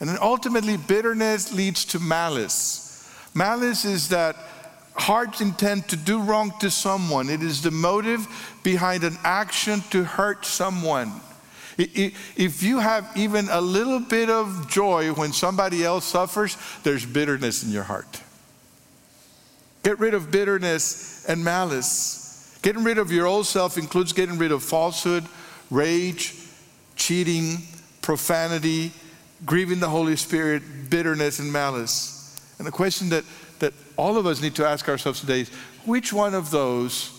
And 0.00 0.08
then 0.08 0.18
ultimately, 0.20 0.76
bitterness 0.76 1.52
leads 1.52 1.84
to 1.86 2.00
malice. 2.00 3.08
Malice 3.34 3.84
is 3.84 4.08
that 4.08 4.36
heart's 4.94 5.40
intent 5.40 5.88
to 5.88 5.96
do 5.96 6.20
wrong 6.20 6.52
to 6.60 6.70
someone, 6.70 7.28
it 7.28 7.42
is 7.42 7.62
the 7.62 7.70
motive 7.70 8.26
behind 8.62 9.04
an 9.04 9.16
action 9.24 9.82
to 9.90 10.04
hurt 10.04 10.44
someone. 10.44 11.12
If 11.78 12.62
you 12.62 12.78
have 12.78 13.06
even 13.16 13.48
a 13.50 13.60
little 13.60 14.00
bit 14.00 14.30
of 14.30 14.66
joy 14.70 15.12
when 15.12 15.34
somebody 15.34 15.84
else 15.84 16.06
suffers, 16.06 16.56
there's 16.82 17.04
bitterness 17.04 17.62
in 17.62 17.70
your 17.70 17.82
heart. 17.82 18.22
Get 19.82 19.98
rid 19.98 20.14
of 20.14 20.30
bitterness 20.30 21.26
and 21.26 21.44
malice. 21.44 22.58
Getting 22.62 22.82
rid 22.82 22.96
of 22.96 23.12
your 23.12 23.26
old 23.26 23.46
self 23.46 23.76
includes 23.76 24.14
getting 24.14 24.38
rid 24.38 24.52
of 24.52 24.62
falsehood, 24.62 25.24
rage, 25.70 26.34
cheating, 26.96 27.58
profanity, 28.00 28.92
grieving 29.44 29.80
the 29.80 29.88
Holy 29.88 30.16
Spirit, 30.16 30.62
bitterness, 30.88 31.38
and 31.38 31.52
malice. 31.52 32.40
And 32.58 32.66
the 32.66 32.72
question 32.72 33.10
that 33.10 33.24
that 33.58 33.72
all 33.96 34.16
of 34.16 34.26
us 34.26 34.42
need 34.42 34.54
to 34.56 34.66
ask 34.66 34.88
ourselves 34.88 35.20
today 35.20 35.40
is 35.40 35.48
which 35.84 36.12
one 36.12 36.34
of 36.34 36.50
those 36.50 37.12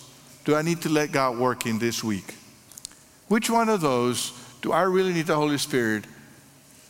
do 0.46 0.56
I 0.56 0.62
need 0.62 0.82
to 0.82 0.90
let 0.90 1.12
God 1.12 1.38
work 1.38 1.66
in 1.66 1.80
this 1.80 2.04
week? 2.04 2.36
Which 3.28 3.50
one 3.50 3.70
of 3.70 3.82
those 3.82 4.34
do 4.62 4.72
I 4.72 4.84
really 4.84 5.14
need 5.14 5.28
the 5.28 5.36
Holy 5.36 5.58
Spirit 5.58 6.06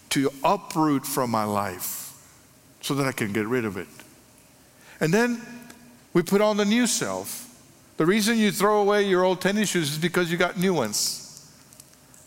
to 0.09 0.31
uproot 0.43 1.05
from 1.05 1.31
my 1.31 1.43
life 1.43 2.13
so 2.81 2.93
that 2.95 3.07
I 3.07 3.11
can 3.11 3.33
get 3.33 3.47
rid 3.47 3.65
of 3.65 3.77
it? 3.77 3.87
And 4.99 5.13
then 5.13 5.41
we 6.13 6.21
put 6.21 6.41
on 6.41 6.57
the 6.57 6.65
new 6.65 6.87
self. 6.87 7.43
The 7.97 8.05
reason 8.05 8.37
you 8.37 8.51
throw 8.51 8.81
away 8.81 9.07
your 9.07 9.23
old 9.23 9.41
tennis 9.41 9.69
shoes 9.69 9.91
is 9.91 9.97
because 9.97 10.31
you 10.31 10.37
got 10.37 10.57
new 10.57 10.73
ones. 10.73 11.23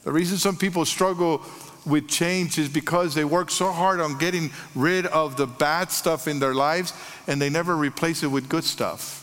The 0.03 0.13
reason 0.13 0.39
some 0.39 0.57
people 0.57 0.85
struggle 0.85 1.43
with 1.87 2.09
change 2.09 2.59
is 2.59 2.69
because 2.69 3.14
they 3.14 3.25
work 3.25 3.51
so 3.51 3.73
hard 3.73 4.01
on 4.01 4.19
getting 4.19 4.51
rid 4.75 5.07
of 5.07 5.37
the 5.37 5.47
bad 5.47 5.90
stuff 5.90 6.29
in 6.29 6.38
their 6.38 6.55
lives 6.55 6.93
and 7.27 7.40
they 7.40 7.51
never 7.51 7.77
replace 7.77 8.23
it 8.23 8.29
with 8.29 8.49
good 8.49 8.64
stuff. 8.64 9.16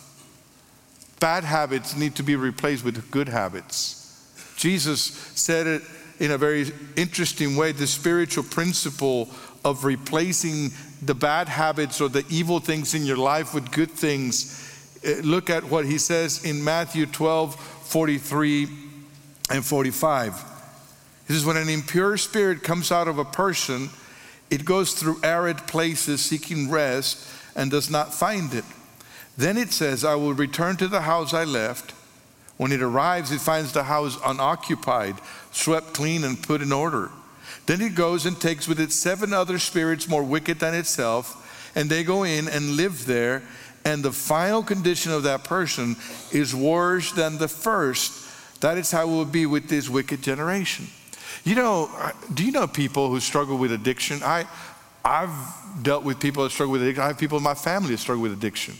Bad 1.19 1.43
habits 1.43 1.95
need 1.95 2.15
to 2.15 2.23
be 2.23 2.35
replaced 2.35 2.83
with 2.83 3.09
good 3.11 3.27
habits. 3.27 4.53
Jesus 4.57 5.01
said 5.01 5.67
it 5.67 5.81
in 6.19 6.31
a 6.31 6.37
very 6.37 6.71
interesting 6.95 7.55
way 7.55 7.71
the 7.71 7.87
spiritual 7.87 8.43
principle 8.43 9.29
of 9.63 9.85
replacing 9.85 10.71
the 11.01 11.13
bad 11.13 11.47
habits 11.47 12.01
or 12.01 12.09
the 12.09 12.25
evil 12.29 12.59
things 12.59 12.93
in 12.93 13.05
your 13.05 13.17
life 13.17 13.53
with 13.53 13.71
good 13.71 13.91
things. 13.91 14.63
Eh, 15.03 15.21
look 15.23 15.49
at 15.49 15.63
what 15.63 15.85
he 15.85 15.97
says 15.97 16.43
in 16.43 16.63
Matthew 16.63 17.05
12 17.05 17.55
43 17.55 18.67
and 19.49 19.65
45. 19.65 20.56
He 21.27 21.33
says, 21.33 21.45
when 21.45 21.57
an 21.57 21.69
impure 21.69 22.17
spirit 22.17 22.63
comes 22.63 22.91
out 22.91 23.07
of 23.07 23.19
a 23.19 23.25
person, 23.25 23.89
it 24.49 24.63
goes 24.63 24.93
through 24.93 25.19
arid 25.23 25.57
places 25.67 26.21
seeking 26.21 26.69
rest 26.69 27.27
and 27.55 27.69
does 27.69 27.89
not 27.89 28.13
find 28.13 28.53
it. 28.53 28.63
Then 29.35 29.57
it 29.57 29.73
says, 29.73 30.05
I 30.05 30.15
will 30.15 30.33
return 30.33 30.77
to 30.77 30.87
the 30.87 31.01
house 31.01 31.33
I 31.33 31.43
left. 31.43 31.93
When 32.55 32.71
it 32.71 32.81
arrives, 32.81 33.31
it 33.31 33.41
finds 33.41 33.73
the 33.73 33.83
house 33.83 34.17
unoccupied, 34.25 35.15
swept 35.51 35.93
clean, 35.93 36.23
and 36.23 36.41
put 36.41 36.61
in 36.61 36.71
order. 36.71 37.11
Then 37.65 37.81
it 37.81 37.93
goes 37.93 38.25
and 38.25 38.39
takes 38.39 38.67
with 38.67 38.79
it 38.79 38.91
seven 38.91 39.33
other 39.33 39.59
spirits 39.59 40.07
more 40.07 40.23
wicked 40.23 40.59
than 40.59 40.73
itself, 40.73 41.71
and 41.75 41.89
they 41.89 42.03
go 42.03 42.23
in 42.23 42.47
and 42.47 42.77
live 42.77 43.05
there. 43.05 43.43
And 43.85 44.01
the 44.01 44.11
final 44.11 44.63
condition 44.63 45.11
of 45.11 45.23
that 45.23 45.43
person 45.43 45.97
is 46.31 46.55
worse 46.55 47.11
than 47.11 47.37
the 47.37 47.47
first. 47.47 48.25
That 48.61 48.77
is 48.77 48.91
how 48.91 49.03
it 49.03 49.11
will 49.11 49.25
be 49.25 49.45
with 49.45 49.69
this 49.69 49.87
wicked 49.87 50.23
generation. 50.23 50.87
You 51.43 51.55
know, 51.55 51.89
do 52.33 52.45
you 52.45 52.51
know 52.51 52.67
people 52.67 53.09
who 53.09 53.19
struggle 53.19 53.57
with 53.57 53.71
addiction? 53.71 54.21
I, 54.23 54.45
I've 55.03 55.83
dealt 55.83 56.03
with 56.03 56.19
people 56.19 56.43
that 56.43 56.49
struggle 56.49 56.73
with 56.73 56.81
addiction. 56.81 57.03
I 57.03 57.07
have 57.07 57.17
people 57.17 57.37
in 57.37 57.43
my 57.43 57.53
family 57.53 57.91
that 57.91 57.99
struggle 57.99 58.23
with 58.23 58.33
addiction. 58.33 58.75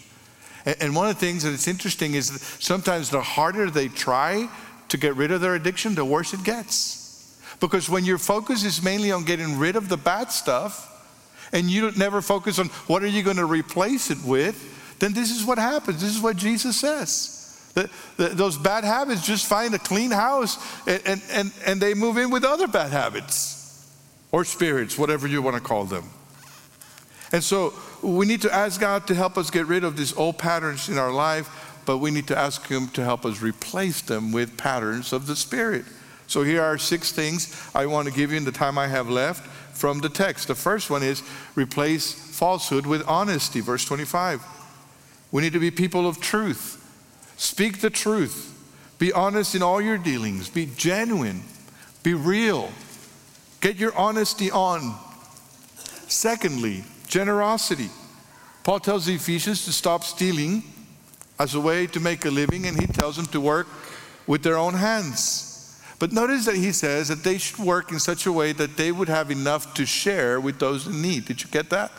And, 0.66 0.76
and 0.82 0.96
one 0.96 1.10
of 1.10 1.20
the 1.20 1.26
things 1.26 1.44
that's 1.44 1.68
interesting 1.68 2.14
is 2.14 2.32
that 2.32 2.42
sometimes 2.62 3.10
the 3.10 3.22
harder 3.22 3.70
they 3.70 3.88
try 3.88 4.50
to 4.90 4.98
get 4.98 5.16
rid 5.16 5.32
of 5.32 5.42
their 5.42 5.56
addiction, 5.56 5.96
the 5.96 6.06
worse 6.06 6.34
it 6.34 6.44
gets. 6.44 7.40
Because 7.60 7.90
when 7.90 8.06
your 8.06 8.18
focus 8.18 8.64
is 8.64 8.84
mainly 8.84 9.12
on 9.12 9.26
getting 9.26 9.58
rid 9.58 9.76
of 9.76 9.90
the 9.90 9.98
bad 9.98 10.32
stuff, 10.32 10.94
and 11.54 11.70
you 11.70 11.92
never 11.92 12.22
focus 12.22 12.60
on 12.60 12.68
what 12.88 13.04
are 13.04 13.08
you 13.08 13.24
going 13.24 13.38
to 13.38 13.46
replace 13.46 14.12
it 14.12 14.18
with, 14.26 14.96
then 15.00 15.14
this 15.14 15.32
is 15.32 15.46
what 15.46 15.58
happens. 15.58 16.02
This 16.02 16.16
is 16.16 16.22
what 16.22 16.36
Jesus 16.36 16.80
says. 16.80 17.37
The, 17.78 17.90
the, 18.18 18.30
those 18.30 18.58
bad 18.58 18.84
habits 18.84 19.24
just 19.24 19.46
find 19.46 19.76
a 19.76 19.78
clean 19.78 20.10
house 20.10 20.58
and, 20.88 21.00
and, 21.06 21.22
and, 21.32 21.54
and 21.64 21.80
they 21.80 21.94
move 21.94 22.18
in 22.18 22.32
with 22.32 22.44
other 22.44 22.68
bad 22.68 22.90
habits 22.90 23.88
or 24.32 24.44
spirits, 24.46 24.98
whatever 24.98 25.28
you 25.28 25.44
want 25.44 25.58
to 25.58 25.62
call 25.62 25.86
them. 25.86 26.06
And 27.32 27.44
so 27.44 27.76
we 28.02 28.26
need 28.26 28.42
to 28.42 28.52
ask 28.52 28.82
God 28.82 29.06
to 29.06 29.14
help 29.14 29.38
us 29.38 29.52
get 29.52 29.68
rid 29.68 29.84
of 29.84 29.96
these 29.96 30.18
old 30.18 30.40
patterns 30.40 30.90
in 30.90 30.98
our 30.98 31.12
life, 31.12 31.84
but 31.86 32.00
we 32.00 32.10
need 32.10 32.26
to 32.30 32.38
ask 32.38 32.66
Him 32.68 32.88
to 32.90 33.04
help 33.04 33.28
us 33.28 33.44
replace 33.44 34.02
them 34.02 34.32
with 34.32 34.58
patterns 34.58 35.14
of 35.14 35.28
the 35.28 35.36
Spirit. 35.36 35.86
So 36.26 36.42
here 36.42 36.64
are 36.64 36.80
six 36.80 37.12
things 37.12 37.70
I 37.76 37.86
want 37.86 38.08
to 38.08 38.14
give 38.14 38.32
you 38.32 38.38
in 38.38 38.44
the 38.44 38.52
time 38.52 38.80
I 38.80 38.88
have 38.88 39.08
left 39.08 39.46
from 39.78 40.00
the 40.00 40.10
text. 40.10 40.48
The 40.48 40.56
first 40.56 40.90
one 40.90 41.04
is 41.04 41.22
replace 41.54 42.12
falsehood 42.12 42.88
with 42.88 43.08
honesty, 43.08 43.60
verse 43.60 43.86
25. 43.86 44.44
We 45.32 45.44
need 45.44 45.54
to 45.54 45.60
be 45.60 45.70
people 45.70 46.08
of 46.08 46.20
truth. 46.20 46.84
Speak 47.38 47.82
the 47.82 47.90
truth. 47.90 48.54
Be 49.00 49.14
honest 49.14 49.56
in 49.56 49.64
all 49.64 49.80
your 49.80 49.98
dealings. 49.98 50.50
Be 50.50 50.66
genuine. 50.76 51.44
Be 52.04 52.14
real. 52.14 52.70
Get 53.62 53.78
your 53.78 53.96
honesty 53.96 54.52
on. 54.52 54.96
Secondly, 56.08 56.84
generosity. 57.08 57.90
Paul 58.64 58.80
tells 58.80 59.06
the 59.06 59.16
Ephesians 59.16 59.66
to 59.66 59.72
stop 59.72 60.04
stealing 60.04 60.64
as 61.40 61.54
a 61.54 61.60
way 61.60 61.88
to 61.88 62.00
make 62.00 62.26
a 62.26 62.30
living, 62.30 62.66
and 62.66 62.80
he 62.80 62.88
tells 62.88 63.16
them 63.16 63.28
to 63.28 63.40
work 63.40 63.68
with 64.26 64.44
their 64.44 64.58
own 64.58 64.74
hands. 64.74 65.80
But 66.00 66.12
notice 66.12 66.46
that 66.46 66.56
he 66.56 66.72
says 66.72 67.08
that 67.08 67.24
they 67.24 67.38
should 67.38 67.60
work 67.60 67.92
in 67.92 68.00
such 68.00 68.26
a 68.26 68.32
way 68.32 68.52
that 68.54 68.78
they 68.78 68.92
would 68.92 69.10
have 69.10 69.32
enough 69.32 69.74
to 69.76 69.86
share 69.86 70.40
with 70.40 70.60
those 70.60 70.88
in 70.88 71.02
need. 71.02 71.26
Did 71.26 71.42
you 71.42 71.50
get 71.50 71.70
that? 71.70 71.92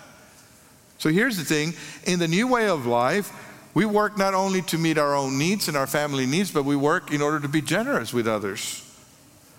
So 0.98 1.11
here's 1.11 1.37
the 1.37 1.44
thing 1.44 1.74
in 2.05 2.18
the 2.18 2.29
new 2.29 2.46
way 2.48 2.68
of 2.68 2.87
life, 2.87 3.33
we 3.79 3.87
work 3.87 4.19
not 4.19 4.35
only 4.35 4.61
to 4.61 4.77
meet 4.77 4.99
our 4.99 5.14
own 5.14 5.38
needs 5.38 5.69
and 5.69 5.77
our 5.77 5.87
family 5.87 6.27
needs, 6.27 6.51
but 6.51 6.64
we 6.64 6.75
work 6.75 7.12
in 7.12 7.23
order 7.23 7.38
to 7.38 7.47
be 7.47 7.62
generous 7.62 8.12
with 8.12 8.27
others. 8.27 8.85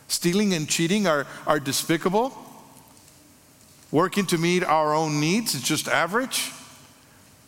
Stealing 0.10 0.53
and 0.53 0.67
cheating 0.67 1.08
are, 1.08 1.25
are 1.47 1.58
despicable. 1.58 2.38
Working 3.91 4.25
to 4.25 4.38
meet 4.38 4.65
our 4.65 4.93
own 4.93 5.21
needs 5.21 5.55
is 5.55 5.62
just 5.62 5.88
average. 5.88 6.51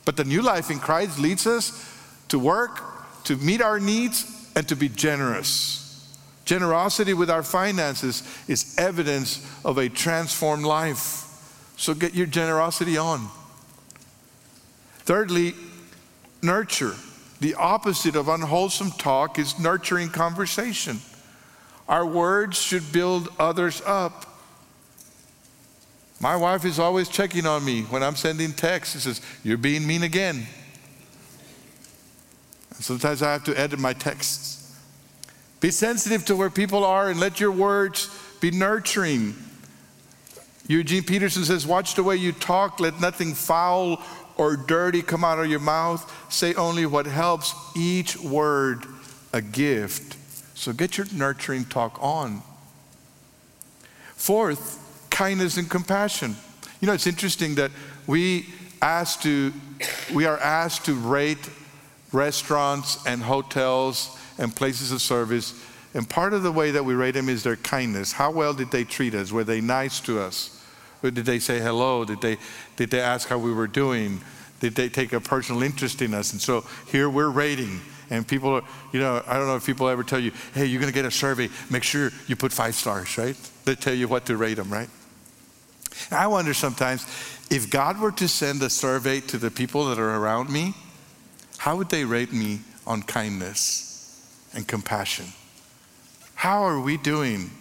But 0.05 0.15
the 0.15 0.23
new 0.23 0.41
life 0.41 0.71
in 0.71 0.79
Christ 0.79 1.19
leads 1.19 1.45
us 1.45 1.93
to 2.29 2.39
work, 2.39 2.79
to 3.25 3.35
meet 3.35 3.61
our 3.61 3.77
needs, 3.77 4.49
and 4.55 4.65
to 4.69 4.75
be 4.77 4.87
generous. 4.87 6.15
Generosity 6.45 7.13
with 7.13 7.29
our 7.29 7.43
finances 7.43 8.23
is 8.47 8.77
evidence 8.77 9.45
of 9.65 9.77
a 9.77 9.89
transformed 9.89 10.63
life. 10.63 11.27
So 11.75 11.93
get 11.93 12.13
your 12.13 12.27
generosity 12.27 12.97
on. 12.97 13.27
Thirdly, 14.99 15.53
nurture. 16.41 16.95
The 17.39 17.55
opposite 17.55 18.15
of 18.15 18.27
unwholesome 18.27 18.91
talk 18.91 19.39
is 19.39 19.59
nurturing 19.59 20.09
conversation. 20.09 20.99
Our 21.89 22.05
words 22.05 22.57
should 22.57 22.91
build 22.91 23.29
others 23.39 23.81
up. 23.85 24.27
My 26.19 26.35
wife 26.35 26.65
is 26.65 26.77
always 26.77 27.09
checking 27.09 27.47
on 27.47 27.65
me 27.65 27.81
when 27.83 28.03
I'm 28.03 28.15
sending 28.15 28.53
texts. 28.53 28.93
She 28.93 28.99
says, 28.99 29.21
You're 29.43 29.57
being 29.57 29.87
mean 29.87 30.03
again. 30.03 30.45
And 32.75 32.83
sometimes 32.85 33.23
I 33.23 33.31
have 33.31 33.43
to 33.45 33.59
edit 33.59 33.79
my 33.79 33.93
texts. 33.93 34.79
Be 35.59 35.71
sensitive 35.71 36.25
to 36.25 36.35
where 36.35 36.49
people 36.49 36.83
are 36.83 37.09
and 37.09 37.19
let 37.19 37.39
your 37.39 37.51
words 37.51 38.15
be 38.39 38.51
nurturing. 38.51 39.35
Eugene 40.67 41.03
Peterson 41.03 41.43
says, 41.43 41.65
Watch 41.65 41.95
the 41.95 42.03
way 42.03 42.15
you 42.15 42.31
talk, 42.31 42.79
let 42.79 43.01
nothing 43.01 43.33
foul 43.33 44.01
or 44.37 44.55
dirty 44.55 45.01
come 45.01 45.23
out 45.23 45.39
of 45.39 45.47
your 45.47 45.59
mouth. 45.59 46.11
Say 46.31 46.53
only 46.55 46.85
what 46.85 47.05
helps, 47.05 47.53
each 47.75 48.17
word 48.17 48.85
a 49.33 49.41
gift. 49.41 50.17
So 50.57 50.73
get 50.73 50.97
your 50.97 51.07
nurturing 51.13 51.65
talk 51.65 51.97
on. 52.01 52.41
Fourth, 54.15 55.07
kindness 55.09 55.57
and 55.57 55.69
compassion. 55.69 56.35
You 56.79 56.87
know, 56.87 56.93
it's 56.93 57.07
interesting 57.07 57.55
that 57.55 57.71
we 58.07 58.47
asked 58.81 59.23
to 59.23 59.53
we 60.13 60.25
are 60.25 60.37
asked 60.37 60.85
to 60.85 60.93
rate 60.93 61.49
restaurants 62.11 63.05
and 63.05 63.21
hotels 63.21 64.17
and 64.37 64.55
places 64.55 64.91
of 64.91 65.01
service. 65.01 65.53
And 65.93 66.07
part 66.09 66.33
of 66.33 66.43
the 66.43 66.51
way 66.51 66.71
that 66.71 66.85
we 66.85 66.93
rate 66.93 67.11
them 67.11 67.29
is 67.29 67.43
their 67.43 67.55
kindness. 67.57 68.13
How 68.13 68.31
well 68.31 68.53
did 68.53 68.71
they 68.71 68.83
treat 68.83 69.13
us? 69.13 69.31
Were 69.31 69.43
they 69.43 69.61
nice 69.61 69.99
to 70.01 70.19
us? 70.19 70.60
Did 71.01 71.15
they 71.15 71.39
say 71.39 71.59
hello? 71.59 72.05
Did 72.05 72.21
they, 72.21 72.37
did 72.75 72.91
they 72.91 73.01
ask 73.01 73.27
how 73.27 73.37
we 73.37 73.53
were 73.53 73.67
doing? 73.67 74.21
Did 74.59 74.75
they 74.75 74.89
take 74.89 75.13
a 75.13 75.19
personal 75.19 75.63
interest 75.63 76.01
in 76.01 76.13
us? 76.13 76.31
And 76.31 76.41
so 76.41 76.63
here 76.87 77.09
we're 77.09 77.29
rating. 77.29 77.81
And 78.11 78.27
people 78.27 78.55
are, 78.55 78.63
you 78.91 78.99
know, 78.99 79.23
I 79.25 79.37
don't 79.37 79.47
know 79.47 79.55
if 79.55 79.65
people 79.65 79.87
ever 79.87 80.03
tell 80.03 80.19
you, 80.19 80.31
hey, 80.53 80.65
you're 80.65 80.79
going 80.79 80.91
to 80.91 80.95
get 80.95 81.05
a 81.05 81.11
survey, 81.11 81.49
make 81.69 81.83
sure 81.83 82.11
you 82.27 82.35
put 82.35 82.51
five 82.51 82.75
stars, 82.75 83.17
right? 83.17 83.35
They 83.65 83.75
tell 83.75 83.93
you 83.93 84.07
what 84.07 84.25
to 84.25 84.37
rate 84.37 84.55
them, 84.55 84.71
right? 84.71 84.89
I 86.11 86.27
wonder 86.27 86.53
sometimes 86.53 87.05
if 87.49 87.69
God 87.69 87.99
were 87.99 88.11
to 88.13 88.27
send 88.27 88.61
a 88.61 88.69
survey 88.69 89.21
to 89.21 89.37
the 89.37 89.49
people 89.49 89.85
that 89.85 89.97
are 89.97 90.17
around 90.17 90.49
me, 90.49 90.73
how 91.57 91.77
would 91.77 91.89
they 91.89 92.05
rate 92.05 92.33
me 92.33 92.59
on 92.85 93.01
kindness 93.01 94.27
and 94.53 94.67
compassion? 94.67 95.27
How 96.35 96.63
are 96.63 96.79
we 96.79 96.97
doing 96.97 97.51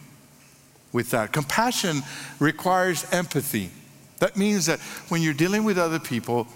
with 0.92 1.10
that? 1.10 1.32
Compassion 1.32 2.02
requires 2.38 3.06
empathy. 3.12 3.70
That 4.18 4.36
means 4.36 4.66
that 4.66 4.80
when 5.08 5.22
you're 5.22 5.34
dealing 5.34 5.64
with 5.64 5.78
other 5.78 5.98
people, 5.98 6.46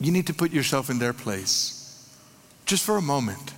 you 0.00 0.12
need 0.12 0.26
to 0.26 0.34
put 0.34 0.52
yourself 0.52 0.90
in 0.90 0.98
their 0.98 1.12
place 1.12 1.80
just 2.66 2.84
for 2.84 2.96
a 2.96 3.02
moment. 3.02 3.54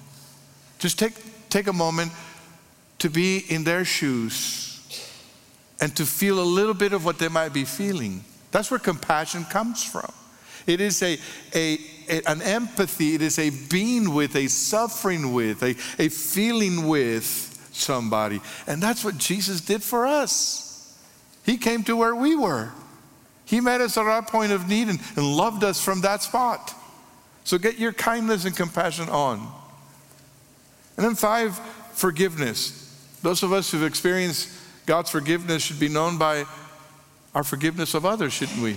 Just 0.78 0.98
take, 0.98 1.14
take 1.48 1.66
a 1.66 1.72
moment 1.72 2.12
to 2.98 3.10
be 3.10 3.44
in 3.48 3.64
their 3.64 3.84
shoes 3.84 4.72
and 5.80 5.94
to 5.96 6.06
feel 6.06 6.40
a 6.40 6.44
little 6.44 6.74
bit 6.74 6.92
of 6.92 7.04
what 7.04 7.18
they 7.18 7.28
might 7.28 7.52
be 7.52 7.64
feeling. 7.64 8.24
That's 8.50 8.70
where 8.70 8.80
compassion 8.80 9.44
comes 9.44 9.84
from. 9.84 10.10
It 10.66 10.80
is 10.80 11.02
a, 11.02 11.18
a, 11.54 11.78
a, 12.08 12.22
an 12.26 12.42
empathy, 12.42 13.14
it 13.14 13.22
is 13.22 13.38
a 13.38 13.50
being 13.68 14.12
with, 14.12 14.34
a 14.34 14.48
suffering 14.48 15.32
with, 15.32 15.62
a, 15.62 15.76
a 15.98 16.08
feeling 16.08 16.88
with 16.88 17.45
somebody. 17.80 18.40
And 18.66 18.82
that's 18.82 19.04
what 19.04 19.18
Jesus 19.18 19.60
did 19.60 19.82
for 19.82 20.06
us. 20.06 20.96
He 21.44 21.56
came 21.56 21.84
to 21.84 21.96
where 21.96 22.14
we 22.14 22.34
were. 22.34 22.72
He 23.44 23.60
met 23.60 23.80
us 23.80 23.96
at 23.96 24.06
our 24.06 24.22
point 24.22 24.52
of 24.52 24.68
need 24.68 24.88
and, 24.88 25.00
and 25.16 25.36
loved 25.36 25.62
us 25.62 25.82
from 25.82 26.00
that 26.00 26.22
spot. 26.22 26.74
So 27.44 27.58
get 27.58 27.78
your 27.78 27.92
kindness 27.92 28.44
and 28.44 28.56
compassion 28.56 29.08
on. 29.08 29.38
And 30.96 31.06
then, 31.06 31.14
five, 31.14 31.56
forgiveness. 31.92 32.82
Those 33.22 33.42
of 33.42 33.52
us 33.52 33.70
who've 33.70 33.84
experienced 33.84 34.48
God's 34.86 35.10
forgiveness 35.10 35.62
should 35.62 35.78
be 35.78 35.88
known 35.88 36.18
by 36.18 36.44
our 37.34 37.44
forgiveness 37.44 37.94
of 37.94 38.04
others, 38.04 38.32
shouldn't 38.32 38.60
we? 38.60 38.76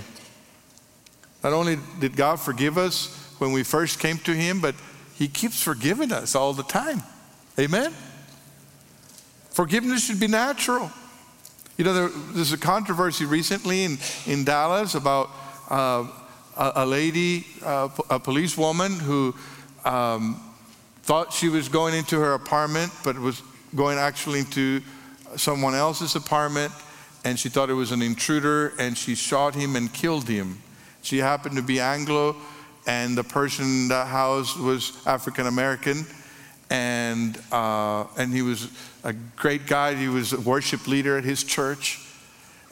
Not 1.44 1.54
only 1.54 1.80
did 2.00 2.16
God 2.16 2.40
forgive 2.40 2.78
us 2.78 3.08
when 3.40 3.52
we 3.54 3.64
first 3.64 4.00
came 4.00 4.18
to 4.20 4.34
Him, 4.34 4.60
but 4.62 4.76
He 5.16 5.28
keeps 5.28 5.64
forgiving 5.64 6.12
us 6.12 6.36
all 6.36 6.54
the 6.54 6.64
time. 6.64 7.02
Amen? 7.58 7.94
Forgiveness 9.52 10.06
should 10.06 10.20
be 10.20 10.28
natural. 10.28 10.92
You 11.78 11.86
know, 11.86 11.94
there, 11.94 12.10
there's 12.10 12.54
a 12.54 12.58
controversy 12.58 13.26
recently 13.26 13.84
in, 13.84 13.98
in 14.26 14.44
Dallas 14.44 14.96
about 14.96 15.30
uh, 15.70 16.08
a, 16.58 16.72
a, 16.76 16.86
lady, 16.86 17.46
uh, 17.64 17.90
a 18.10 18.20
police 18.20 18.58
woman 18.58 19.00
who 19.00 19.34
um, 19.86 20.42
thought 21.04 21.34
she 21.34 21.50
was 21.50 21.70
going 21.70 21.96
into 21.96 22.20
her 22.20 22.34
apartment, 22.34 22.92
but 23.04 23.18
was 23.18 23.42
going 23.76 23.98
actually 23.98 24.40
into 24.40 24.82
someone 25.36 25.74
else's 25.74 26.16
apartment 26.16 26.72
and 27.26 27.38
she 27.38 27.50
thought 27.50 27.70
it 27.70 27.74
was 27.74 27.92
an 27.92 28.02
intruder 28.02 28.74
and 28.80 28.98
she 28.98 29.16
shot 29.16 29.56
him 29.56 29.76
and 29.76 29.94
killed 29.94 30.28
him. 30.28 30.62
She 31.02 31.18
happened 31.18 31.56
to 31.58 31.62
be 31.62 31.80
Anglo 31.80 32.36
and 32.88 33.18
the 33.18 33.24
person 33.24 33.66
in 33.66 33.88
the 33.88 34.06
house 34.06 34.58
was 34.58 35.06
African 35.06 35.48
American 35.48 36.06
and, 36.70 37.38
uh, 37.52 38.06
and 38.18 38.34
he 38.34 38.42
was 38.42 38.70
a 39.04 39.14
great 39.36 39.66
guy. 39.66 39.96
He 39.96 40.08
was 40.08 40.34
a 40.34 40.40
worship 40.40 40.88
leader 40.88 41.18
at 41.18 41.24
his 41.24 41.44
church. 41.44 42.00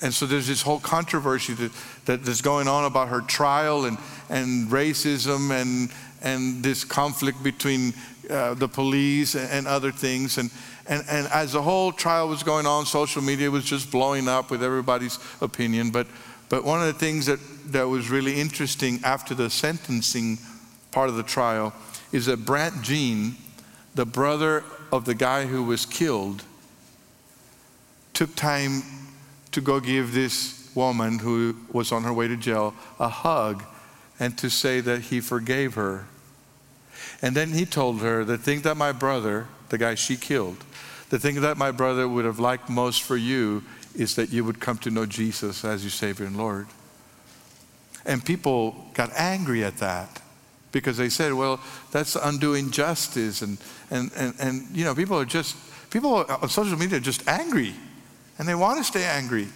And 0.01 0.13
so 0.13 0.25
there's 0.25 0.47
this 0.47 0.61
whole 0.61 0.79
controversy 0.79 1.53
that, 1.53 1.71
that 2.05 2.23
that's 2.23 2.41
going 2.41 2.67
on 2.67 2.85
about 2.85 3.07
her 3.07 3.21
trial 3.21 3.85
and, 3.85 3.97
and 4.29 4.67
racism 4.69 5.49
and, 5.49 5.89
and 6.21 6.63
this 6.63 6.83
conflict 6.83 7.41
between 7.43 7.93
uh, 8.29 8.53
the 8.53 8.67
police 8.67 9.33
and, 9.33 9.49
and 9.49 9.67
other 9.67 9.91
things. 9.91 10.37
And, 10.37 10.51
and, 10.87 11.03
and 11.09 11.27
as 11.27 11.53
the 11.53 11.61
whole 11.61 11.91
trial 11.91 12.27
was 12.27 12.43
going 12.43 12.67
on, 12.67 12.85
social 12.85 13.23
media 13.23 13.49
was 13.49 13.65
just 13.65 13.91
blowing 13.91 14.27
up 14.27 14.51
with 14.51 14.63
everybody's 14.63 15.17
opinion. 15.41 15.89
But, 15.89 16.05
but 16.49 16.63
one 16.63 16.79
of 16.79 16.87
the 16.87 16.93
things 16.93 17.25
that, 17.25 17.39
that 17.71 17.87
was 17.87 18.11
really 18.11 18.39
interesting 18.39 18.99
after 19.03 19.33
the 19.33 19.49
sentencing 19.49 20.37
part 20.91 21.09
of 21.09 21.15
the 21.15 21.23
trial 21.23 21.73
is 22.11 22.27
that 22.27 22.45
Brandt 22.45 22.83
Jean, 22.83 23.35
the 23.97 24.05
brother 24.05 24.63
of 24.91 25.05
the 25.05 25.15
guy 25.15 25.47
who 25.47 25.63
was 25.63 25.85
killed, 25.85 26.43
took 28.13 28.35
time 28.35 28.83
to 29.51 29.59
go 29.59 29.79
give 29.79 30.13
this 30.13 30.71
woman 30.75 31.17
who 31.17 31.55
was 31.71 31.91
on 31.91 32.03
her 32.03 32.13
way 32.13 32.27
to 32.27 32.37
jail 32.37 32.75
a 32.99 33.09
hug 33.09 33.63
and 34.19 34.37
to 34.37 34.49
say 34.49 34.79
that 34.79 35.01
he 35.01 35.19
forgave 35.19 35.73
her. 35.73 36.05
And 37.23 37.35
then 37.35 37.49
he 37.49 37.65
told 37.65 38.01
her, 38.01 38.23
The 38.23 38.37
thing 38.37 38.61
that 38.61 38.77
my 38.77 38.91
brother, 38.91 39.47
the 39.69 39.79
guy 39.79 39.95
she 39.95 40.15
killed, 40.15 40.63
the 41.09 41.17
thing 41.17 41.41
that 41.41 41.57
my 41.57 41.71
brother 41.71 42.07
would 42.07 42.25
have 42.25 42.39
liked 42.39 42.69
most 42.69 43.01
for 43.01 43.17
you 43.17 43.63
is 43.95 44.15
that 44.15 44.29
you 44.29 44.43
would 44.43 44.59
come 44.59 44.77
to 44.79 44.91
know 44.91 45.07
Jesus 45.07 45.65
as 45.65 45.83
your 45.83 45.89
Savior 45.89 46.27
and 46.27 46.37
Lord. 46.37 46.67
And 48.05 48.23
people 48.23 48.75
got 48.93 49.09
angry 49.15 49.63
at 49.63 49.77
that 49.77 50.21
because 50.71 50.97
they 50.97 51.09
said, 51.09 51.33
well, 51.33 51.59
that's 51.91 52.15
undoing 52.15 52.71
justice. 52.71 53.41
And, 53.41 53.57
and, 53.89 54.11
and, 54.15 54.33
and 54.39 54.67
you 54.75 54.83
know, 54.83 54.93
people 54.93 55.17
are 55.17 55.25
just, 55.25 55.55
people 55.89 56.13
on 56.13 56.49
social 56.49 56.77
media 56.77 56.97
are 56.97 57.01
just 57.01 57.27
angry 57.27 57.73
and 58.37 58.47
they 58.47 58.55
want 58.55 58.77
to 58.77 58.83
stay 58.83 59.03
angry. 59.03 59.47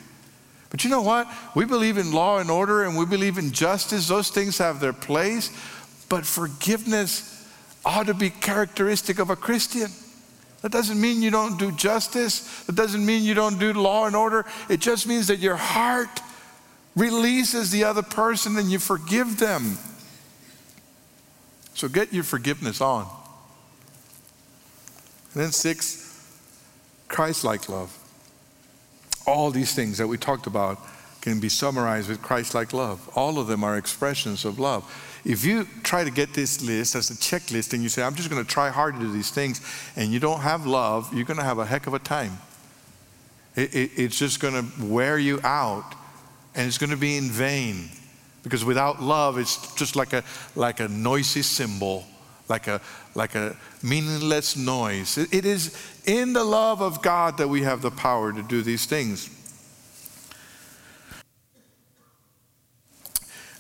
But 0.70 0.84
you 0.84 0.90
know 0.90 1.02
what? 1.02 1.28
We 1.54 1.66
believe 1.66 1.98
in 1.98 2.14
law 2.14 2.40
and 2.40 2.50
order 2.50 2.84
and 2.84 2.98
we 2.98 3.06
believe 3.06 3.38
in 3.38 3.52
justice. 3.52 4.08
Those 4.08 4.30
things 4.30 4.58
have 4.58 4.80
their 4.80 4.94
place. 4.94 5.52
But 6.08 6.26
forgiveness 6.26 7.48
ought 7.86 8.08
to 8.08 8.14
be 8.14 8.30
characteristic 8.30 9.20
of 9.20 9.30
a 9.30 9.36
Christian. 9.36 9.90
That 10.62 10.72
doesn't 10.72 11.00
mean 11.00 11.22
you 11.22 11.32
don't 11.32 11.60
do 11.60 11.72
justice. 11.72 12.64
That 12.66 12.76
doesn't 12.76 13.06
mean 13.06 13.24
you 13.24 13.34
don't 13.34 13.60
do 13.60 13.74
law 13.74 14.06
and 14.06 14.16
order. 14.16 14.46
It 14.70 14.80
just 14.80 15.08
means 15.08 15.28
that 15.28 15.40
your 15.40 15.56
heart 15.58 16.22
releases 16.96 17.72
the 17.72 17.84
other 17.84 18.04
person 18.04 18.58
and 18.58 18.72
you 18.72 18.80
forgive 18.80 19.38
them. 19.38 19.78
So 21.74 21.88
get 21.88 22.14
your 22.14 22.24
forgiveness 22.24 22.82
on. 22.82 23.08
And 25.34 25.44
then, 25.44 25.52
six, 25.52 26.08
Christ 27.08 27.44
like 27.44 27.70
love. 27.70 27.98
All 29.26 29.52
these 29.52 29.74
things 29.74 29.98
that 29.98 30.08
we 30.08 30.18
talked 30.18 30.48
about 30.48 30.80
can 31.22 31.40
be 31.40 31.50
summarized 31.50 32.10
with 32.10 32.22
Christ 32.22 32.54
like 32.54 32.74
love. 32.74 33.10
All 33.16 33.40
of 33.40 33.48
them 33.48 33.64
are 33.64 33.78
expressions 33.78 34.44
of 34.44 34.60
love. 34.60 34.84
If 35.24 35.46
you 35.46 35.68
try 35.84 36.04
to 36.04 36.10
get 36.10 36.34
this 36.34 36.64
list 36.64 36.96
as 36.96 37.12
a 37.12 37.14
checklist 37.14 37.74
and 37.74 37.84
you 37.84 37.90
say, 37.90 38.02
I'm 38.02 38.16
just 38.16 38.30
going 38.30 38.44
to 38.44 38.50
try 38.50 38.70
hard 38.70 38.96
to 38.96 39.00
do 39.00 39.12
these 39.12 39.30
things, 39.30 39.62
and 39.96 40.12
you 40.12 40.20
don't 40.20 40.42
have 40.42 40.66
love, 40.66 41.14
you're 41.14 41.26
going 41.26 41.38
to 41.38 41.44
have 41.44 41.60
a 41.60 41.66
heck 41.66 41.86
of 41.86 41.94
a 41.94 42.00
time. 42.00 42.40
It, 43.56 43.74
it, 43.76 43.92
it's 43.98 44.18
just 44.18 44.40
going 44.40 44.56
to 44.56 44.86
wear 44.86 45.20
you 45.20 45.40
out, 45.44 45.94
and 46.56 46.68
it's 46.68 46.80
going 46.80 46.90
to 46.90 46.98
be 46.98 47.18
in 47.18 47.30
vain. 47.30 47.90
Because 48.44 48.66
without 48.66 49.02
love, 49.02 49.38
it's 49.38 49.74
just 49.76 49.96
like 49.96 50.14
a, 50.14 50.24
like 50.56 50.80
a 50.80 50.88
noisy 50.88 51.42
cymbal, 51.42 52.06
like 52.50 52.68
a, 52.68 52.82
like 53.14 53.36
a 53.36 53.56
meaningless 53.84 54.58
noise. 54.58 55.18
It, 55.18 55.46
is 55.46 55.78
in 56.06 56.34
the 56.34 56.44
love 56.44 56.82
of 56.82 57.02
God 57.02 57.38
that 57.38 57.48
we 57.48 57.62
have 57.62 57.82
the 57.82 57.92
power 57.92 58.34
to 58.34 58.42
do 58.42 58.62
these 58.62 58.86
things. 58.86 59.30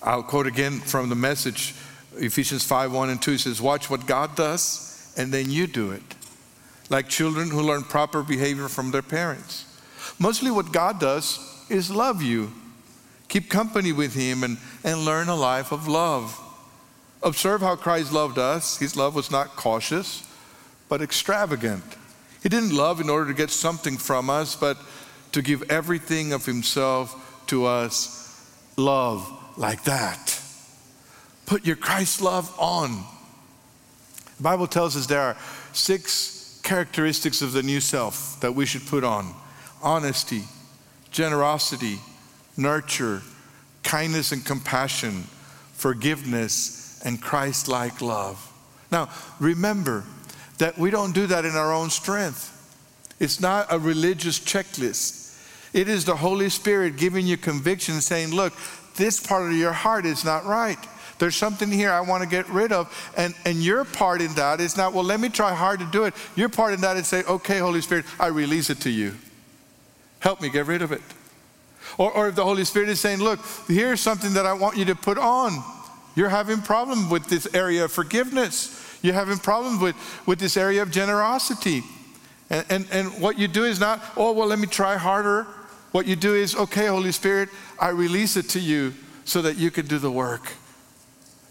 I'll 0.03 0.23
quote 0.23 0.47
again 0.47 0.79
from 0.79 1.09
the 1.09 1.15
message, 1.15 1.75
Ephesians 2.17 2.63
5 2.65 2.91
1 2.91 3.09
and 3.11 3.21
2. 3.21 3.33
It 3.33 3.39
says, 3.41 3.61
Watch 3.61 3.87
what 3.87 4.07
God 4.07 4.35
does, 4.35 5.13
and 5.15 5.31
then 5.31 5.51
you 5.51 5.67
do 5.67 5.91
it. 5.91 6.01
Like 6.89 7.07
children 7.07 7.51
who 7.51 7.61
learn 7.61 7.83
proper 7.83 8.23
behavior 8.23 8.67
from 8.67 8.89
their 8.89 9.03
parents. 9.03 9.65
Mostly 10.17 10.49
what 10.49 10.71
God 10.73 10.99
does 10.99 11.39
is 11.69 11.91
love 11.91 12.23
you. 12.23 12.51
Keep 13.31 13.49
company 13.49 13.93
with 13.93 14.13
Him 14.13 14.43
and, 14.43 14.57
and 14.83 15.05
learn 15.05 15.29
a 15.29 15.35
life 15.35 15.71
of 15.71 15.87
love. 15.87 16.37
Observe 17.23 17.61
how 17.61 17.77
Christ 17.77 18.11
loved 18.11 18.37
us. 18.37 18.77
His 18.77 18.97
love 18.97 19.15
was 19.15 19.31
not 19.31 19.55
cautious, 19.55 20.27
but 20.89 21.01
extravagant. 21.01 21.85
He 22.43 22.49
didn't 22.49 22.75
love 22.75 22.99
in 22.99 23.09
order 23.09 23.27
to 23.27 23.33
get 23.33 23.49
something 23.49 23.95
from 23.95 24.29
us, 24.29 24.57
but 24.57 24.77
to 25.31 25.41
give 25.41 25.63
everything 25.71 26.33
of 26.33 26.45
Himself 26.45 27.45
to 27.47 27.63
us. 27.63 28.51
Love 28.75 29.25
like 29.55 29.85
that. 29.85 30.37
Put 31.45 31.65
your 31.65 31.77
Christ 31.77 32.21
love 32.21 32.53
on. 32.59 33.01
The 34.35 34.43
Bible 34.43 34.67
tells 34.67 34.97
us 34.97 35.07
there 35.07 35.21
are 35.21 35.37
six 35.71 36.59
characteristics 36.63 37.41
of 37.41 37.53
the 37.53 37.63
new 37.63 37.79
self 37.79 38.41
that 38.41 38.55
we 38.55 38.65
should 38.65 38.85
put 38.87 39.05
on 39.05 39.33
honesty, 39.81 40.43
generosity, 41.11 42.01
nurture, 42.61 43.21
kindness 43.83 44.31
and 44.31 44.45
compassion, 44.45 45.23
forgiveness, 45.73 47.01
and 47.03 47.21
Christ 47.21 47.67
like 47.67 48.01
love. 48.01 48.47
Now, 48.91 49.09
remember 49.39 50.03
that 50.59 50.77
we 50.77 50.91
don't 50.91 51.13
do 51.13 51.27
that 51.27 51.45
in 51.45 51.55
our 51.55 51.73
own 51.73 51.89
strength. 51.89 52.49
It's 53.19 53.39
not 53.39 53.67
a 53.69 53.79
religious 53.79 54.39
checklist. 54.39 55.19
It 55.73 55.87
is 55.87 56.05
the 56.05 56.15
Holy 56.15 56.49
Spirit 56.49 56.97
giving 56.97 57.25
you 57.25 57.37
conviction, 57.37 58.01
saying, 58.01 58.31
Look, 58.31 58.53
this 58.95 59.25
part 59.25 59.49
of 59.51 59.57
your 59.57 59.71
heart 59.71 60.05
is 60.05 60.25
not 60.25 60.45
right. 60.45 60.77
There's 61.17 61.35
something 61.35 61.71
here 61.71 61.91
I 61.91 62.01
want 62.01 62.23
to 62.23 62.29
get 62.29 62.49
rid 62.49 62.71
of. 62.71 62.91
And, 63.15 63.35
and 63.45 63.57
your 63.57 63.85
part 63.85 64.21
in 64.21 64.33
that 64.33 64.59
is 64.59 64.75
not, 64.75 64.91
well, 64.91 65.03
let 65.03 65.19
me 65.19 65.29
try 65.29 65.53
hard 65.53 65.79
to 65.79 65.85
do 65.85 66.05
it. 66.05 66.15
Your 66.35 66.49
part 66.49 66.73
in 66.73 66.81
that 66.81 66.97
is 66.97 67.07
say, 67.07 67.23
okay, 67.23 67.59
Holy 67.59 67.81
Spirit, 67.81 68.05
I 68.19 68.27
release 68.27 68.71
it 68.71 68.79
to 68.81 68.89
you. 68.89 69.13
Help 70.19 70.41
me 70.41 70.49
get 70.49 70.65
rid 70.65 70.81
of 70.81 70.91
it. 70.91 71.01
Or, 71.97 72.11
or 72.11 72.27
if 72.29 72.35
the 72.35 72.43
Holy 72.43 72.63
Spirit 72.65 72.89
is 72.89 72.99
saying, 72.99 73.19
look, 73.19 73.39
here's 73.67 74.01
something 74.01 74.33
that 74.33 74.45
I 74.45 74.53
want 74.53 74.77
you 74.77 74.85
to 74.85 74.95
put 74.95 75.17
on. 75.17 75.63
You're 76.15 76.29
having 76.29 76.61
problem 76.61 77.09
with 77.09 77.27
this 77.27 77.47
area 77.53 77.85
of 77.85 77.91
forgiveness. 77.91 78.99
You're 79.01 79.13
having 79.13 79.37
problems 79.37 79.81
with, 79.81 79.95
with 80.25 80.39
this 80.39 80.57
area 80.57 80.81
of 80.81 80.91
generosity. 80.91 81.83
And, 82.49 82.65
and, 82.69 82.87
and 82.91 83.21
what 83.21 83.39
you 83.39 83.47
do 83.47 83.63
is 83.63 83.79
not, 83.79 84.03
oh, 84.17 84.33
well, 84.33 84.47
let 84.47 84.59
me 84.59 84.67
try 84.67 84.97
harder. 84.97 85.47
What 85.91 86.05
you 86.05 86.15
do 86.15 86.35
is, 86.35 86.55
okay, 86.55 86.87
Holy 86.87 87.11
Spirit, 87.11 87.49
I 87.79 87.89
release 87.89 88.37
it 88.37 88.49
to 88.49 88.59
you 88.59 88.93
so 89.25 89.41
that 89.41 89.57
you 89.57 89.71
can 89.71 89.87
do 89.87 89.99
the 89.99 90.11
work. 90.11 90.51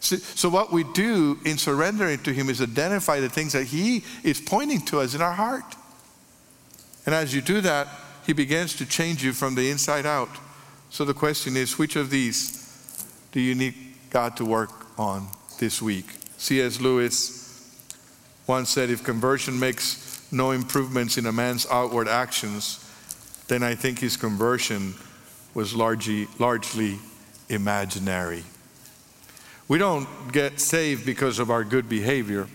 So, 0.00 0.16
so, 0.16 0.48
what 0.48 0.72
we 0.72 0.84
do 0.84 1.38
in 1.44 1.58
surrendering 1.58 2.20
to 2.20 2.32
Him 2.32 2.48
is 2.48 2.62
identify 2.62 3.20
the 3.20 3.28
things 3.28 3.52
that 3.52 3.64
He 3.64 4.02
is 4.24 4.40
pointing 4.40 4.80
to 4.86 5.00
us 5.00 5.14
in 5.14 5.20
our 5.20 5.32
heart. 5.32 5.76
And 7.04 7.14
as 7.14 7.34
you 7.34 7.42
do 7.42 7.60
that, 7.60 7.86
He 8.26 8.32
begins 8.32 8.74
to 8.76 8.86
change 8.86 9.24
you 9.24 9.32
from 9.32 9.54
the 9.54 9.70
inside 9.70 10.06
out. 10.06 10.30
So 10.90 11.04
the 11.04 11.14
question 11.14 11.56
is 11.56 11.78
which 11.78 11.96
of 11.96 12.10
these 12.10 13.06
do 13.32 13.40
you 13.40 13.54
need 13.54 13.74
God 14.10 14.36
to 14.38 14.44
work 14.44 14.70
on 14.98 15.28
this 15.58 15.80
week? 15.80 16.06
C.S. 16.36 16.80
Lewis 16.80 17.40
once 18.46 18.70
said 18.70 18.90
if 18.90 19.04
conversion 19.04 19.58
makes 19.58 20.26
no 20.32 20.50
improvements 20.50 21.16
in 21.16 21.26
a 21.26 21.32
man's 21.32 21.66
outward 21.70 22.08
actions, 22.08 22.84
then 23.48 23.62
I 23.62 23.74
think 23.74 23.98
his 23.98 24.16
conversion 24.16 24.94
was 25.54 25.74
largely, 25.74 26.26
largely 26.38 26.98
imaginary. 27.48 28.44
We 29.68 29.78
don't 29.78 30.08
get 30.32 30.60
saved 30.60 31.06
because 31.06 31.38
of 31.38 31.50
our 31.50 31.62
good 31.62 31.88
behavior, 31.88 32.48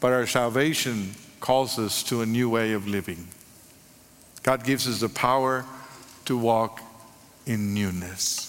but 0.00 0.12
our 0.12 0.26
salvation 0.26 1.14
calls 1.40 1.78
us 1.78 2.02
to 2.04 2.22
a 2.22 2.26
new 2.26 2.48
way 2.48 2.72
of 2.72 2.86
living. 2.86 3.28
God 4.42 4.64
gives 4.64 4.88
us 4.88 5.00
the 5.00 5.08
power 5.08 5.64
to 6.24 6.36
walk 6.36 6.80
in 7.46 7.74
newness. 7.74 8.46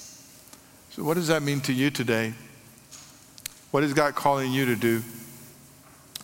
So, 0.91 1.04
what 1.04 1.15
does 1.15 1.27
that 1.27 1.43
mean 1.43 1.62
to 1.62 1.73
you 1.73 1.89
today? 1.89 2.34
What 3.71 3.84
is 3.84 3.93
God 3.93 4.15
calling 4.15 4.51
you 4.51 4.65
to 4.65 4.75
do? 4.75 5.01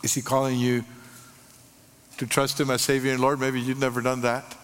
Is 0.04 0.14
He 0.14 0.22
calling 0.22 0.60
you 0.60 0.84
to 2.18 2.28
trust 2.28 2.60
Him 2.60 2.70
as 2.70 2.82
Savior 2.82 3.12
and 3.12 3.22
Lord? 3.22 3.40
Maybe 3.40 3.60
you've 3.60 3.80
never 3.80 4.02
done 4.02 4.22
that. 4.22 4.56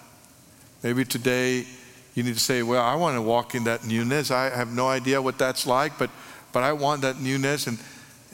Maybe 0.83 1.05
today 1.05 1.65
you 2.13 2.23
need 2.23 2.33
to 2.33 2.39
say, 2.39 2.63
Well, 2.63 2.83
I 2.83 2.95
want 2.95 3.15
to 3.15 3.21
walk 3.21 3.55
in 3.55 3.63
that 3.63 3.85
newness. 3.85 4.31
I 4.31 4.49
have 4.49 4.71
no 4.71 4.87
idea 4.87 5.21
what 5.21 5.37
that's 5.37 5.65
like, 5.65 5.97
but, 5.97 6.09
but 6.51 6.63
I 6.63 6.73
want 6.73 7.01
that 7.01 7.19
newness 7.19 7.67
and, 7.67 7.79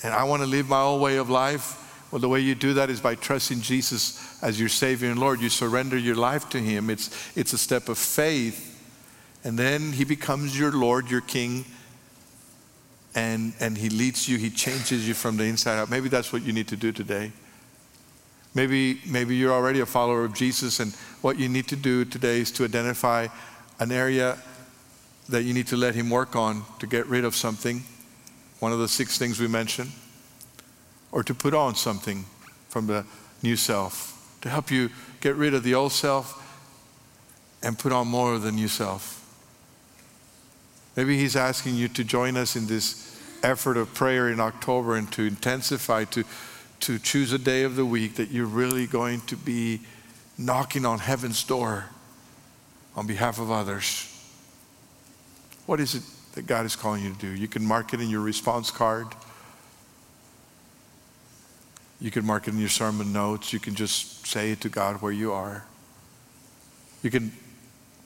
and 0.03 0.13
I 0.13 0.23
want 0.23 0.41
to 0.41 0.47
live 0.47 0.67
my 0.67 0.81
old 0.81 1.01
way 1.01 1.17
of 1.17 1.29
life. 1.29 1.77
Well, 2.11 2.19
the 2.19 2.29
way 2.29 2.39
you 2.39 2.55
do 2.55 2.73
that 2.73 2.89
is 2.89 2.99
by 2.99 3.15
trusting 3.15 3.61
Jesus 3.61 4.41
as 4.41 4.59
your 4.59 4.69
Savior 4.69 5.11
and 5.11 5.19
Lord. 5.19 5.41
You 5.41 5.49
surrender 5.49 5.97
your 5.97 6.15
life 6.15 6.49
to 6.49 6.59
Him. 6.59 6.89
It's, 6.89 7.37
it's 7.37 7.53
a 7.53 7.57
step 7.57 7.87
of 7.87 7.97
faith. 7.97 8.65
And 9.43 9.57
then 9.57 9.91
He 9.91 10.05
becomes 10.05 10.57
your 10.57 10.71
Lord, 10.71 11.09
your 11.09 11.21
King, 11.21 11.65
and, 13.15 13.53
and 13.59 13.77
He 13.77 13.89
leads 13.89 14.27
you, 14.27 14.37
He 14.37 14.49
changes 14.49 15.07
you 15.07 15.13
from 15.13 15.37
the 15.37 15.43
inside 15.43 15.77
out. 15.77 15.89
Maybe 15.89 16.09
that's 16.09 16.33
what 16.33 16.43
you 16.43 16.51
need 16.51 16.67
to 16.69 16.75
do 16.75 16.91
today. 16.91 17.31
Maybe, 18.55 18.99
maybe 19.05 19.35
you're 19.35 19.53
already 19.53 19.79
a 19.79 19.85
follower 19.85 20.25
of 20.25 20.33
Jesus, 20.33 20.79
and 20.79 20.93
what 21.21 21.37
you 21.37 21.47
need 21.47 21.67
to 21.67 21.75
do 21.75 22.03
today 22.05 22.41
is 22.41 22.51
to 22.53 22.63
identify 22.65 23.27
an 23.79 23.91
area 23.91 24.37
that 25.29 25.43
you 25.43 25.53
need 25.53 25.67
to 25.67 25.77
let 25.77 25.93
Him 25.93 26.09
work 26.09 26.35
on 26.35 26.63
to 26.79 26.87
get 26.87 27.05
rid 27.05 27.23
of 27.23 27.35
something, 27.35 27.83
one 28.59 28.73
of 28.73 28.79
the 28.79 28.87
six 28.87 29.17
things 29.19 29.39
we 29.39 29.47
mentioned, 29.47 29.91
or 31.11 31.23
to 31.23 31.33
put 31.33 31.53
on 31.53 31.75
something 31.75 32.25
from 32.69 32.87
the 32.87 33.05
new 33.41 33.55
self 33.55 34.15
to 34.41 34.49
help 34.49 34.71
you 34.71 34.89
get 35.21 35.35
rid 35.35 35.53
of 35.53 35.63
the 35.63 35.75
old 35.75 35.91
self 35.91 36.45
and 37.61 37.77
put 37.77 37.91
on 37.91 38.07
more 38.07 38.33
of 38.33 38.41
the 38.41 38.51
new 38.51 38.67
self. 38.67 39.15
Maybe 40.95 41.17
He's 41.17 41.35
asking 41.35 41.75
you 41.75 41.87
to 41.89 42.03
join 42.03 42.37
us 42.37 42.55
in 42.55 42.67
this 42.67 43.05
effort 43.43 43.77
of 43.77 43.93
prayer 43.93 44.29
in 44.29 44.39
October 44.39 44.95
and 44.95 45.11
to 45.13 45.23
intensify, 45.23 46.05
to, 46.05 46.23
to 46.81 46.99
choose 46.99 47.33
a 47.33 47.37
day 47.37 47.63
of 47.63 47.75
the 47.75 47.85
week 47.85 48.15
that 48.15 48.31
you're 48.31 48.45
really 48.45 48.87
going 48.87 49.21
to 49.21 49.35
be 49.35 49.81
knocking 50.37 50.85
on 50.85 50.99
heaven's 50.99 51.43
door 51.43 51.85
on 52.95 53.07
behalf 53.07 53.39
of 53.39 53.51
others. 53.51 54.05
What 55.65 55.79
is 55.79 55.95
it 55.95 56.03
that 56.33 56.47
God 56.47 56.65
is 56.65 56.75
calling 56.75 57.03
you 57.03 57.13
to 57.13 57.19
do? 57.19 57.27
You 57.27 57.47
can 57.47 57.63
mark 57.63 57.93
it 57.93 58.01
in 58.01 58.09
your 58.09 58.21
response 58.21 58.71
card. 58.71 59.07
You 62.01 62.11
can 62.11 62.25
mark 62.25 62.47
it 62.47 62.53
in 62.53 62.59
your 62.59 62.69
sermon 62.69 63.11
notes. 63.11 63.51
You 63.51 63.59
can 63.59 63.75
just 63.75 64.25
say 64.25 64.51
it 64.51 64.61
to 64.61 64.69
God 64.69 65.01
where 65.01 65.11
you 65.11 65.33
are. 65.33 65.65
You 67.03 67.11
can 67.11 67.31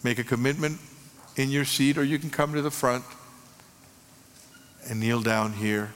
make 0.04 0.20
a 0.20 0.24
commitment 0.24 0.80
in 1.36 1.50
your 1.50 1.66
seat, 1.66 1.98
or 1.98 2.04
you 2.04 2.20
can 2.20 2.30
come 2.30 2.54
to 2.54 2.62
the 2.62 2.72
front 2.72 3.04
and 4.90 5.00
kneel 5.00 5.22
down 5.22 5.54
here, 5.54 5.94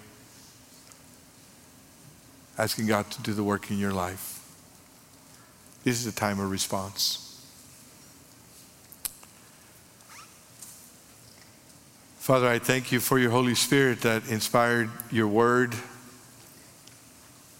asking 2.57 2.87
God 2.87 3.09
to 3.11 3.21
do 3.21 3.33
the 3.33 3.43
work 3.43 3.69
in 3.69 3.77
your 3.77 3.93
life. 3.93 4.39
This 5.83 5.99
is 5.99 6.07
a 6.07 6.11
time 6.15 6.39
of 6.39 6.49
response. 6.49 7.23
Father, 12.19 12.47
I 12.47 12.59
thank 12.59 12.91
you 12.91 12.99
for 12.99 13.17
your 13.19 13.31
Holy 13.31 13.55
Spirit 13.55 14.01
that 14.01 14.27
inspired 14.29 14.89
your 15.11 15.27
word, 15.27 15.73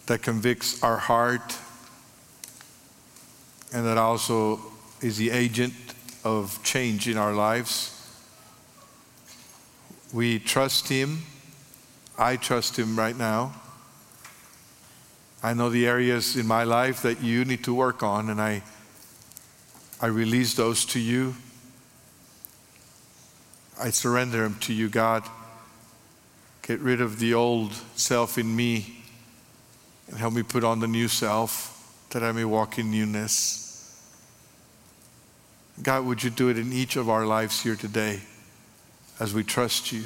that 0.08 0.22
convicts 0.22 0.82
our 0.84 0.98
heart, 0.98 1.58
and 3.74 3.86
that 3.86 3.98
also 3.98 4.60
is 5.02 5.18
the 5.18 5.30
agent 5.30 5.74
of 6.24 6.62
change 6.64 7.08
in 7.08 7.18
our 7.18 7.34
lives. 7.34 7.94
We 10.14 10.40
trust 10.40 10.88
Him. 10.88 11.24
I 12.18 12.38
trust 12.38 12.80
Him 12.80 12.98
right 12.98 13.16
now. 13.16 13.54
I 15.44 15.54
know 15.54 15.70
the 15.70 15.86
areas 15.86 16.36
in 16.36 16.48
my 16.48 16.64
life 16.64 17.02
that 17.04 17.22
you 17.22 17.46
need 17.46 17.64
to 17.66 17.74
work 17.74 18.02
on, 18.02 18.30
and 18.30 18.42
I, 18.42 18.64
I 20.02 20.08
release 20.08 20.56
those 20.56 20.86
to 20.86 21.00
you. 21.00 21.36
I 23.80 23.92
surrender 23.92 24.44
them 24.44 24.56
to 24.62 24.74
you, 24.74 24.88
God. 24.88 25.24
Get 26.62 26.80
rid 26.80 27.02
of 27.02 27.20
the 27.20 27.34
old 27.34 27.74
self 27.96 28.38
in 28.38 28.56
me 28.56 28.97
and 30.08 30.18
help 30.18 30.34
me 30.34 30.44
put 30.44 30.64
on 30.64 30.80
the 30.80 30.88
new 30.88 31.08
self 31.08 31.74
that 32.12 32.24
I 32.24 32.32
may 32.32 32.46
walk 32.46 32.80
in 32.80 32.92
newness. 32.92 33.64
God, 35.82 36.06
would 36.06 36.24
you 36.24 36.30
do 36.30 36.50
it 36.50 36.58
in 36.58 36.74
each 36.74 36.96
of 36.96 37.10
our 37.10 37.26
lives 37.26 37.62
here 37.62 37.76
today 37.76 38.22
as 39.20 39.34
we 39.34 39.44
trust 39.44 39.92
you? 39.92 40.04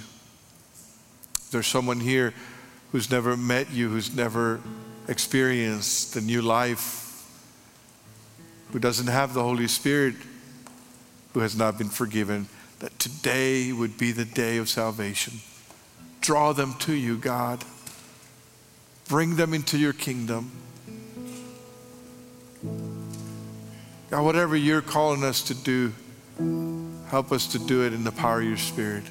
There's 1.51 1.67
someone 1.67 1.99
here 1.99 2.33
who's 2.91 3.09
never 3.09 3.37
met 3.37 3.71
you, 3.71 3.89
who's 3.89 4.15
never 4.15 4.59
experienced 5.07 6.13
the 6.13 6.21
new 6.21 6.41
life, 6.41 7.25
who 8.71 8.79
doesn't 8.79 9.07
have 9.07 9.33
the 9.33 9.43
Holy 9.43 9.67
Spirit, 9.67 10.15
who 11.33 11.39
has 11.39 11.55
not 11.55 11.77
been 11.77 11.89
forgiven, 11.89 12.47
that 12.79 12.97
today 12.99 13.71
would 13.71 13.97
be 13.97 14.11
the 14.11 14.25
day 14.25 14.57
of 14.57 14.67
salvation. 14.67 15.33
Draw 16.19 16.53
them 16.53 16.73
to 16.79 16.93
you, 16.93 17.17
God. 17.17 17.63
Bring 19.11 19.35
them 19.35 19.53
into 19.53 19.77
your 19.77 19.91
kingdom. 19.91 20.49
God, 24.09 24.23
whatever 24.23 24.55
you're 24.55 24.81
calling 24.81 25.25
us 25.25 25.41
to 25.41 25.53
do, 25.53 25.91
help 27.09 27.33
us 27.33 27.47
to 27.47 27.59
do 27.59 27.85
it 27.85 27.91
in 27.91 28.05
the 28.05 28.13
power 28.13 28.39
of 28.39 28.47
your 28.47 28.55
Spirit. 28.55 29.03